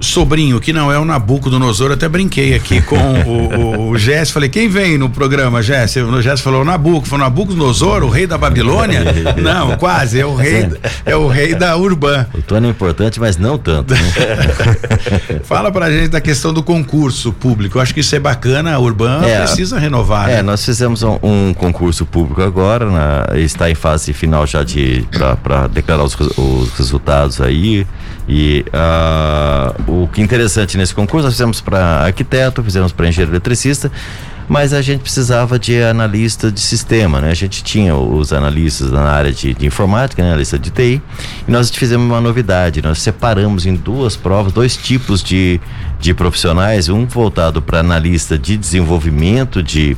[0.00, 3.98] sobrinho, que não é o Nabuco do Nosoro, até brinquei aqui com o, o, o
[3.98, 5.96] Jess, falei, quem vem no programa, Jess?
[5.96, 9.04] O Jess falou, o Nabuco, foi o Nabuco do Nosoro, o rei da Babilônia?
[9.36, 10.68] não, quase, é o rei,
[11.04, 12.26] é o rei da Urbã.
[12.34, 13.92] O Tony é importante, mas não tanto.
[13.94, 14.00] né?
[15.44, 18.78] Fala pra gente da questão do concurso público, eu acho que isso é bacana, a
[18.78, 20.42] Urbã É, precisa renovar, É, né?
[20.42, 25.06] nós fizemos um, um concurso público agora, na- está em fase final já de
[25.42, 27.86] para declarar os, os resultados aí.
[28.28, 33.32] E ah, o que é interessante nesse concurso, nós fizemos para arquiteto, fizemos para engenheiro
[33.32, 33.90] eletricista,
[34.48, 37.30] mas a gente precisava de analista de sistema, né?
[37.30, 40.28] A gente tinha os analistas na área de, de informática, né?
[40.30, 41.02] Analista de TI,
[41.46, 45.60] e nós fizemos uma novidade, nós separamos em duas provas, dois tipos de,
[45.98, 49.96] de profissionais, um voltado para analista de desenvolvimento de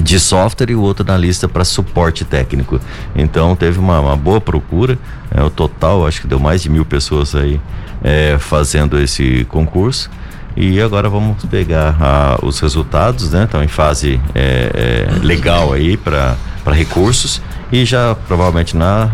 [0.00, 2.80] de software e o outro na lista para suporte técnico.
[3.14, 4.98] Então teve uma, uma boa procura.
[5.30, 7.60] É, o total acho que deu mais de mil pessoas aí
[8.02, 10.10] é, fazendo esse concurso.
[10.56, 13.44] E agora vamos pegar ah, os resultados, né?
[13.44, 16.36] Estão em fase é, é, legal aí para
[16.66, 17.40] recursos
[17.70, 19.10] e já provavelmente na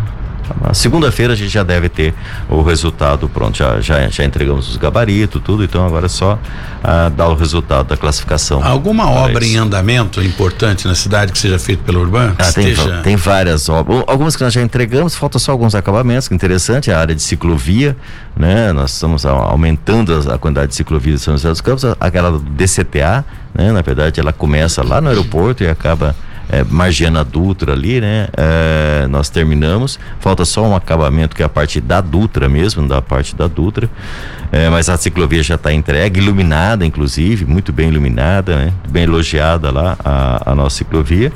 [0.61, 2.13] na segunda-feira a gente já deve ter
[2.49, 6.37] o resultado pronto, já, já, já entregamos os gabaritos, tudo, então agora é só
[6.83, 8.63] ah, dar o resultado da classificação.
[8.63, 9.53] Alguma obra isso.
[9.53, 12.33] em andamento importante na cidade que seja feita pela Urbã?
[12.35, 14.03] Que Ah, tem, esteja- tem várias obras.
[14.07, 17.21] Algumas que nós já entregamos, falta só alguns acabamentos, que é interessante, a área de
[17.21, 17.95] ciclovia,
[18.35, 18.71] né?
[18.73, 23.25] Nós estamos aumentando a quantidade de ciclovias de São José dos Campos, aquela do DCTA,
[23.53, 23.71] né?
[23.71, 26.15] Na verdade, ela começa lá no aeroporto e acaba
[26.49, 28.27] é, margeando a Dutra ali, né?
[28.35, 33.01] É, nós terminamos, falta só um acabamento que é a parte da Dutra mesmo, da
[33.01, 33.89] parte da Dutra,
[34.51, 38.73] É, mas a ciclovia já está entregue, iluminada inclusive, muito bem iluminada, né?
[38.89, 41.31] Bem elogiada lá a, a nossa ciclovia.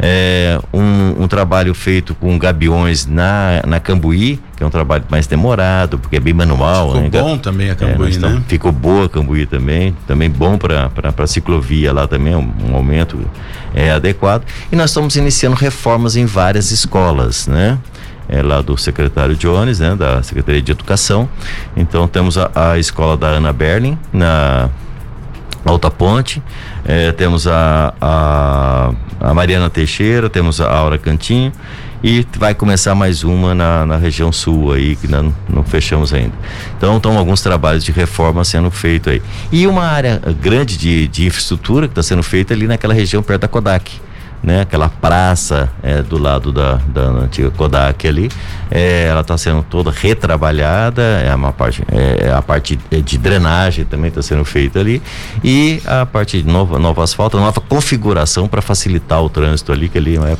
[0.00, 5.26] É, um, um trabalho feito com gabiões na, na Cambuí, que é um trabalho mais
[5.26, 6.88] demorado, porque é bem manual.
[6.92, 7.10] Ficou né?
[7.10, 8.44] bom também a É, Cambuí, nós estamos- né?
[8.46, 13.18] Ficou boa a Cambuí também, também bom para a ciclovia lá também, um, um aumento
[13.74, 14.44] é, adequado.
[14.70, 17.78] E nós estamos iniciando reformas em várias escolas, né?
[18.28, 19.94] É lá do secretário Jones, né?
[19.96, 21.28] Da Secretaria de Educação.
[21.76, 24.70] Então temos a, a escola da Ana Berlin na
[25.66, 26.42] Alta Ponte,
[26.86, 28.90] eh, temos a, a,
[29.20, 31.52] a Mariana Teixeira, temos a Aura Cantinho
[32.06, 36.34] e vai começar mais uma na, na região sul aí, que não, não fechamos ainda.
[36.76, 39.22] Então estão alguns trabalhos de reforma sendo feito aí.
[39.50, 43.40] E uma área grande de, de infraestrutura que está sendo feita ali naquela região perto
[43.40, 43.90] da Kodak
[44.44, 44.60] né?
[44.60, 48.30] Aquela praça é, do lado da, da antiga Kodak ali,
[48.70, 54.08] é, ela está sendo toda retrabalhada, é uma parte, é, a parte de drenagem também
[54.08, 55.02] está sendo feita ali
[55.42, 59.96] e a parte de nova, nova asfalto, nova configuração para facilitar o trânsito ali que
[59.96, 60.34] ali é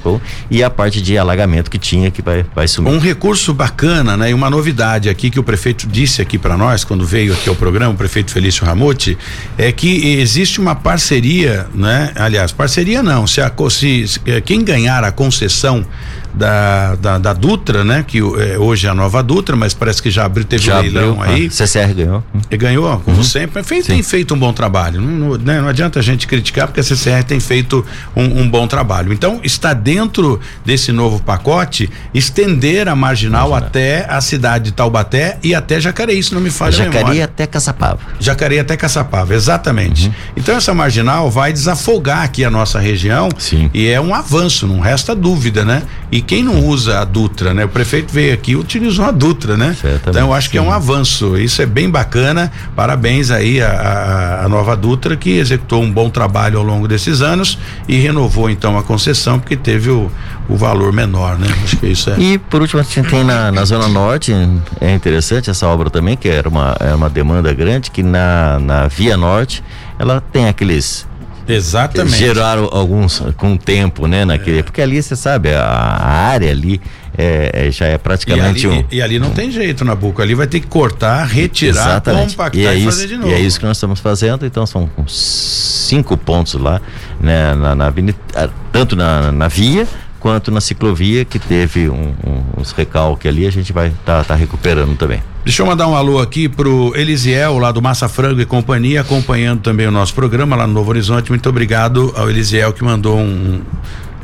[0.50, 2.92] e a parte de alagamento que tinha que vai, vai sumir.
[2.92, 4.30] Um recurso bacana, né?
[4.30, 7.54] E uma novidade aqui que o prefeito disse aqui para nós quando veio aqui ao
[7.54, 9.16] programa, o prefeito Felício Ramute,
[9.56, 12.12] é que existe uma parceria, né?
[12.16, 13.93] Aliás, parceria não, se, a, se,
[14.26, 15.86] eh, quem ganhar a concessão
[16.34, 18.04] da, da, da Dutra, né?
[18.06, 20.82] Que é, hoje é a nova Dutra, mas parece que já abriu, teve Já um
[20.82, 21.46] leilão abriu, aí.
[21.46, 22.24] ah, CCR ganhou.
[22.50, 23.62] E ganhou, como sempre.
[23.62, 25.00] Fez, tem feito um bom trabalho.
[25.00, 27.84] Não, não, né, não adianta a gente criticar, porque a CCR tem feito
[28.16, 29.12] um, um bom trabalho.
[29.12, 35.54] Então, está dentro desse novo pacote estender a marginal até a cidade de Taubaté e
[35.54, 37.24] até Jacareí, se não me falha a Jacareí memória.
[37.24, 37.98] até Caçapava.
[38.18, 40.10] Jacareí até Caçapava, exatamente.
[40.36, 43.70] Então essa marginal vai desafogar aqui a nossa região Sim.
[43.74, 45.82] e é um avanço, não resta dúvida, né?
[46.10, 47.64] E quem não usa a Dutra, né?
[47.64, 49.76] O prefeito veio aqui e utilizou a Dutra, né?
[49.80, 50.66] Certamente, Então eu acho que é sim.
[50.66, 55.82] um avanço, isso é bem bacana, parabéns aí a, a, a nova Dutra que executou
[55.82, 57.58] um bom trabalho ao longo desses anos
[57.88, 60.10] e renovou então a concessão porque teve o,
[60.48, 61.46] o valor menor, né?
[61.64, 62.18] Acho que isso é.
[62.18, 64.32] E por último, a gente tem na, na Zona Norte,
[64.80, 68.88] é interessante essa obra também, que era uma, era uma demanda grande, que na, na
[68.88, 69.62] Via Norte
[69.98, 71.06] ela tem aqueles.
[71.46, 72.16] Exatamente.
[72.16, 74.24] Geraram alguns com o tempo, né?
[74.24, 76.80] Naquele, Porque ali, você sabe, a, a área ali
[77.16, 78.84] é, é- já é E ali, praticamente um.
[78.90, 80.20] e ali não tem jeito, Nabuco.
[80.22, 82.30] Ali vai ter que cortar, retirar, Exatamente.
[82.30, 83.28] compactar E é, isso, fazer de novo.
[83.28, 84.46] e é isso que nós estamos fazendo.
[84.46, 86.80] Então são cinco pontos lá,
[87.20, 89.86] né, na, na avenida, ah, tanto na, na via
[90.24, 93.46] quanto na ciclovia que teve um, um, uns recalques ali.
[93.46, 95.22] A gente vai estar tá, recuperando também.
[95.44, 99.60] Deixa eu mandar um alô aqui pro Elisiel, lá do Massa Frango e Companhia, acompanhando
[99.60, 101.28] também o nosso programa lá no Novo Horizonte.
[101.28, 103.60] Muito obrigado ao Elisiel que mandou um,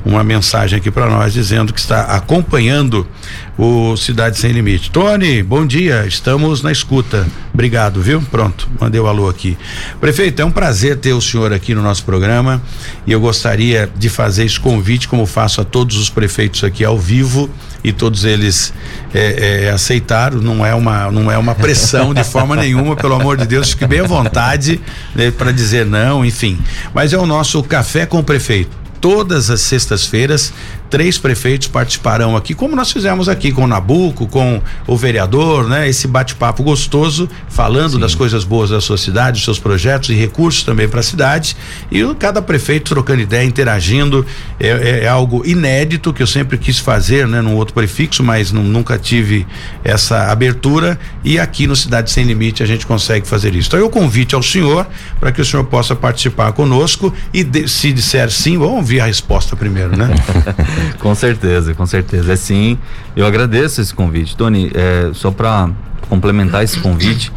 [0.05, 3.07] uma mensagem aqui para nós dizendo que está acompanhando
[3.59, 4.90] o Cidade Sem Limite.
[4.90, 7.26] Tony, bom dia, estamos na escuta.
[7.53, 8.22] Obrigado, viu?
[8.22, 9.59] Pronto, mandei o alô aqui.
[10.01, 12.62] Prefeito, é um prazer ter o senhor aqui no nosso programa
[13.07, 16.98] e eu gostaria de fazer esse convite, como faço a todos os prefeitos aqui ao
[16.98, 17.51] vivo
[17.84, 18.72] e todos eles
[19.12, 20.40] é, é, aceitaram.
[20.40, 23.86] Não é uma não é uma pressão de forma nenhuma, pelo amor de Deus, fique
[23.86, 24.80] bem à vontade
[25.14, 26.59] né, para dizer não, enfim.
[26.94, 30.53] Mas é o nosso café com o prefeito todas as sextas-feiras,
[30.91, 35.88] três prefeitos participarão aqui, como nós fizemos aqui com o Nabuco, com o vereador, né?
[35.88, 40.64] Esse bate-papo gostoso, falando das coisas boas da sua cidade, dos seus projetos e recursos
[40.64, 41.57] também para a cidade.
[41.93, 44.26] E cada prefeito trocando ideia, interagindo.
[44.59, 47.41] É, é- é algo inédito que eu sempre quis fazer, né?
[47.41, 49.47] Num outro prefixo, mas nu- nunca tive
[49.84, 50.99] essa abertura.
[51.24, 53.68] E aqui no Cidade Sem Limite a gente consegue fazer isso.
[53.68, 54.86] Então, eu convite ao senhor
[55.20, 59.07] para que o senhor possa participar conosco e de- se disser sim, vamos ouvir a
[59.07, 60.09] resposta primeiro, né?
[60.99, 62.33] Com certeza, com certeza.
[62.33, 62.78] É sim.
[63.16, 64.37] Eu agradeço esse convite.
[64.37, 65.70] Tony, é, só para
[66.09, 67.33] complementar esse convite,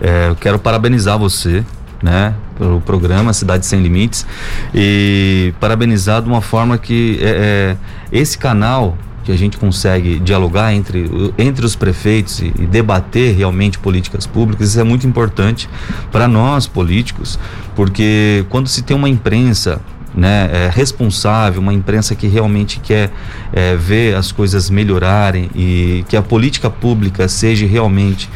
[0.00, 1.64] é, eu quero parabenizar você,
[2.02, 4.26] né, pelo programa Cidade Sem Limites
[4.74, 7.76] e parabenizar de uma forma que é, é,
[8.12, 13.78] esse canal que a gente consegue dialogar entre, entre os prefeitos e, e debater realmente
[13.78, 15.68] políticas públicas, isso é muito importante
[16.10, 17.38] para nós políticos,
[17.76, 19.80] porque quando se tem uma imprensa
[20.14, 23.10] né, é, responsável, uma imprensa que realmente quer
[23.52, 28.28] é, ver as coisas melhorarem e que a política pública seja realmente,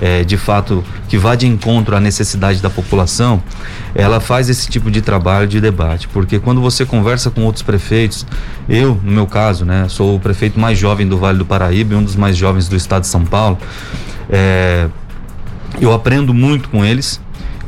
[0.00, 3.42] é, de fato, que vá de encontro à necessidade da população,
[3.94, 8.26] ela faz esse tipo de trabalho de debate, porque quando você conversa com outros prefeitos,
[8.68, 12.02] eu, no meu caso, né, sou o prefeito mais jovem do Vale do Paraíba um
[12.02, 13.58] dos mais jovens do estado de São Paulo,
[14.28, 14.88] é,
[15.80, 17.20] eu aprendo muito com eles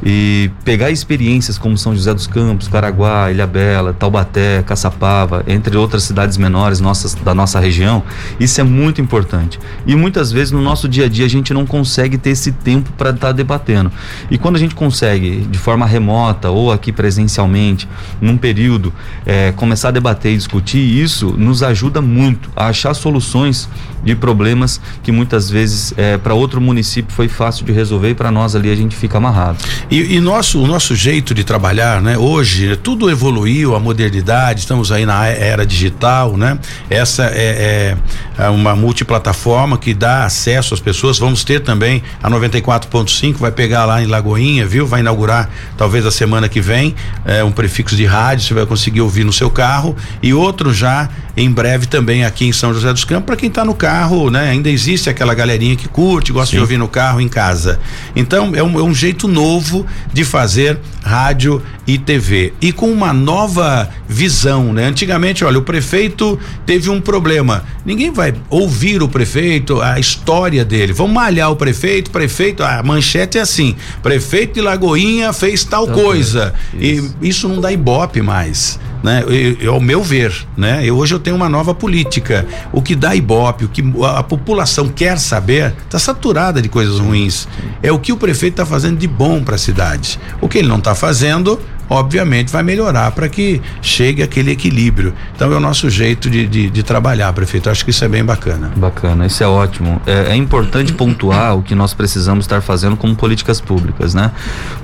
[0.05, 6.37] e pegar experiências como São José dos Campos, Caraguá, Ilhabela, Taubaté, Caçapava, entre outras cidades
[6.37, 8.03] menores nossas, da nossa região,
[8.41, 9.61] isso é muito importante.
[9.87, 12.91] E muitas vezes no nosso dia a dia a gente não consegue ter esse tempo
[12.93, 13.93] para estar debatendo.
[14.31, 17.89] E quando a gente consegue, de forma remota ou aqui presencialmente,
[18.21, 18.93] num período,
[19.25, 23.69] eh, começar a debater e discutir, isso nos ajuda muito a achar soluções
[24.05, 25.95] de problemas que muitas vezes
[26.25, 29.59] para outro município foi fácil de resolver e para nós ali a gente fica amarrado.
[29.93, 32.17] E, e nosso, o nosso jeito de trabalhar, né?
[32.17, 36.59] Hoje tudo evoluiu, a modernidade, estamos aí na era digital, né?
[36.89, 37.97] Essa é,
[38.39, 41.19] é- é uma multiplataforma que dá acesso às pessoas.
[41.19, 44.87] Vamos ter também a 94.5, vai pegar lá em Lagoinha, viu?
[44.87, 46.95] Vai inaugurar talvez a semana que vem
[47.27, 51.11] é, um prefixo de rádio, você vai conseguir ouvir no seu carro e outro já
[51.37, 54.51] em breve também aqui em São José dos Campos para quem está no carro, né?
[54.51, 57.81] Ainda existe aquela galerinha que curte, gosta de ouvir no carro, em casa.
[58.15, 63.13] Então é um, é um jeito novo de fazer rádio e TV e com uma
[63.13, 64.87] nova visão, né?
[64.87, 67.65] Antigamente, olha, o prefeito teve um problema.
[67.85, 70.93] Ninguém vai ouvir o prefeito, a história dele.
[70.93, 76.55] Vamos malhar o prefeito, prefeito, a manchete é assim: prefeito de Lagoinha fez tal coisa.
[76.75, 79.25] E isso não dá ibope mais né?
[79.69, 80.83] Ao meu ver, né?
[80.85, 82.47] Eu, hoje eu tenho uma nova política.
[82.73, 86.99] O que dá ibope, o que a, a população quer saber, está saturada de coisas
[86.99, 87.49] ruins.
[87.83, 90.19] É o que o prefeito está fazendo de bom para a cidade.
[90.41, 95.15] O que ele não está fazendo, obviamente vai melhorar para que chegue aquele equilíbrio.
[95.35, 97.69] Então é o nosso jeito de, de, de trabalhar, prefeito.
[97.69, 98.71] Acho que isso é bem bacana.
[98.77, 100.01] Bacana, isso é ótimo.
[100.07, 104.31] É, é, importante pontuar o que nós precisamos estar fazendo como políticas públicas, né?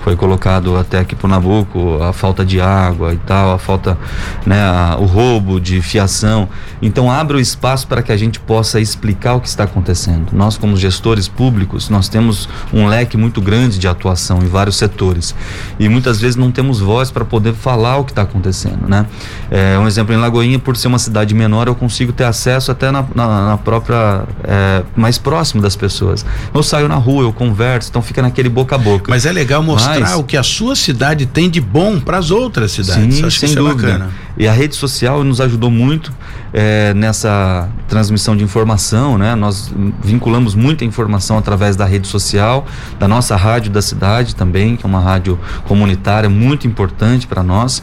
[0.03, 3.97] Foi colocado até aqui pro Nabuco a falta de água e tal, a falta,
[4.45, 6.49] né, a, o roubo de fiação.
[6.81, 10.29] Então abre o espaço para que a gente possa explicar o que está acontecendo.
[10.33, 15.35] Nós como gestores públicos, nós temos um leque muito grande de atuação em vários setores
[15.79, 19.07] e muitas vezes não temos voz para poder falar o que está acontecendo, né?
[19.51, 22.91] É, um exemplo em Lagoinha, por ser uma cidade menor, eu consigo ter acesso até
[22.91, 26.27] na, na, na própria é, mais próximo das pessoas.
[26.53, 29.11] Eu saio na rua, eu converso, então fica naquele boca a boca.
[29.11, 32.31] Mas é legal mostrar Mas, o que a sua cidade tem de bom para as
[32.31, 33.17] outras cidades.
[33.17, 33.89] Sim, Acho sem que isso é dúvida.
[33.89, 34.11] É bacana.
[34.37, 36.13] E a rede social nos ajudou muito
[36.53, 39.35] é, nessa transmissão de informação, né?
[39.35, 39.73] Nós
[40.03, 42.65] vinculamos muita informação através da rede social,
[42.99, 46.78] da nossa rádio da cidade também, que é uma rádio comunitária muito importante
[47.27, 47.83] para nós.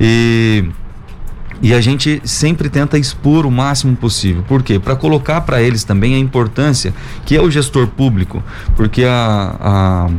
[0.00, 0.64] E
[1.62, 4.42] e a gente sempre tenta expor o máximo possível.
[4.46, 4.78] Por quê?
[4.78, 6.92] Para colocar para eles também a importância
[7.24, 8.42] que é o gestor público,
[8.76, 10.10] porque a,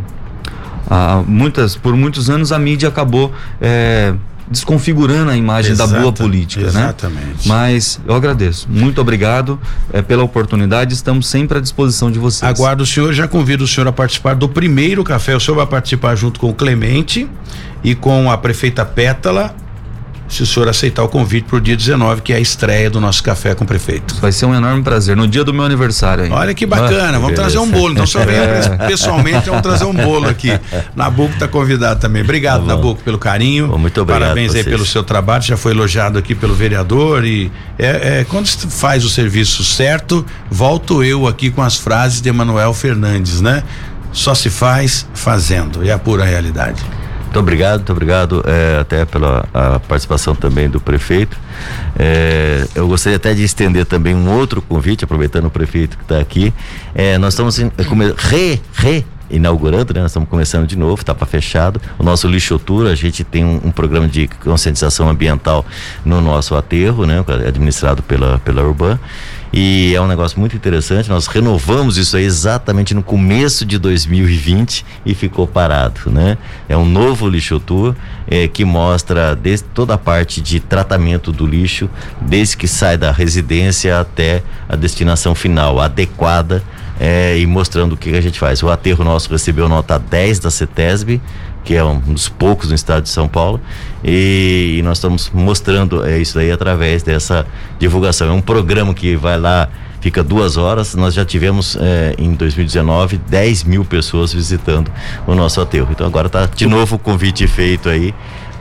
[0.89, 4.15] a, a muitas, por muitos anos a mídia acabou é,
[4.50, 7.26] desconfigurando a imagem da boa política, exatamente.
[7.26, 7.36] né?
[7.46, 8.68] Mas eu agradeço.
[8.70, 9.60] Muito obrigado
[9.91, 10.93] é, pela oportunidade.
[10.93, 12.50] Estamos sempre à disposição de vocês.
[12.50, 15.36] Aguardo o senhor, já convido o senhor a participar do primeiro café.
[15.36, 17.28] O senhor vai participar junto com o Clemente
[17.84, 19.56] e com a prefeita Pétala
[20.28, 22.99] se o senhor aceitar o convite para o dia 19, que é a estreia do
[22.99, 24.15] nosso café com o prefeito.
[24.19, 26.26] Vai ser um enorme prazer, no dia do meu aniversário.
[26.26, 26.32] Hein?
[26.32, 27.41] Olha que bacana, ah, vamos beleza.
[27.41, 27.93] trazer um bolo.
[27.93, 30.59] Então, só venha pessoalmente, vamos trazer um bolo aqui.
[30.95, 32.23] Nabuco está convidado também.
[32.23, 33.67] Obrigado, tá Nabuco, pelo carinho.
[33.67, 34.23] Bom, muito obrigado.
[34.23, 37.23] Parabéns aí pelo seu trabalho, já foi elogiado aqui pelo vereador.
[37.23, 42.30] E é, é, quando faz o serviço certo, volto eu aqui com as frases de
[42.30, 43.63] Emanuel Fernandes, né?
[44.11, 46.82] Só se faz fazendo, é a pura realidade.
[47.36, 49.46] Muito obrigado, muito obrigado é, até pela
[49.90, 51.38] participação também do prefeito.
[52.00, 56.18] É, eu gostaria até de estender também um outro convite, aproveitando o prefeito que está
[56.18, 56.54] aqui.
[56.94, 57.70] É, nós estamos em,
[58.18, 60.00] re, re inaugurando, né?
[60.00, 61.82] Nós estamos começando de novo, está para fechado.
[62.00, 65.66] O nosso lixotura, a gente tem um, um, programa de conscientização ambiental
[66.06, 67.22] no nosso aterro, né?
[67.46, 68.98] Administrado pela, pela Urban.
[69.54, 71.10] E é um negócio muito interessante.
[71.10, 76.38] Nós renovamos isso aí exatamente no começo de 2020 e ficou parado, né?
[76.68, 77.96] É um novo lixo tour
[78.28, 81.89] é, que mostra desde toda a parte de tratamento do lixo,
[82.22, 86.64] desde que sai da residência até a destinação final adequada
[87.00, 88.62] é, e mostrando o que, que a gente faz.
[88.64, 91.22] O aterro nosso recebeu nota 10 da CETESB,
[91.66, 93.59] que é um dos poucos no estado de São Paulo,
[94.03, 97.45] e, e nós estamos mostrando é, isso aí através dessa
[97.80, 98.30] divulgação.
[98.30, 99.68] É um programa que vai lá,
[99.99, 100.93] fica duas horas.
[100.93, 104.91] Nós já tivemos é, em 2019 10 mil pessoas visitando
[105.26, 105.88] o nosso aterro.
[105.91, 108.13] Então agora está de novo o convite feito aí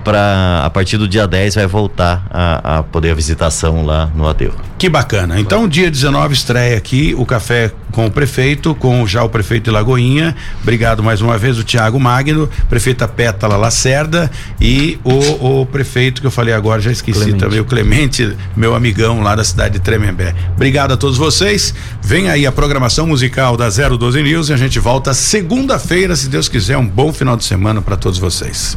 [0.04, 4.28] para a partir do dia 10 vai voltar a, a, poder a visitação lá no
[4.28, 4.54] aterro.
[4.78, 5.40] Que bacana.
[5.40, 9.70] Então, dia 19 estreia aqui o café com o prefeito, com já o prefeito de
[9.70, 10.34] Lagoinha.
[10.60, 14.30] Obrigado mais uma vez, o Tiago Magno, prefeita Pétala Lacerda
[14.60, 17.38] e o, o prefeito que eu falei agora, já esqueci Clemente.
[17.38, 20.34] também, o Clemente, meu amigão lá da cidade de Tremembé.
[20.54, 21.72] Obrigado a todos vocês.
[22.02, 26.48] Vem aí a programação musical da 012 News e a gente volta segunda-feira, se Deus
[26.48, 26.76] quiser.
[26.76, 28.76] Um bom final de semana para todos vocês.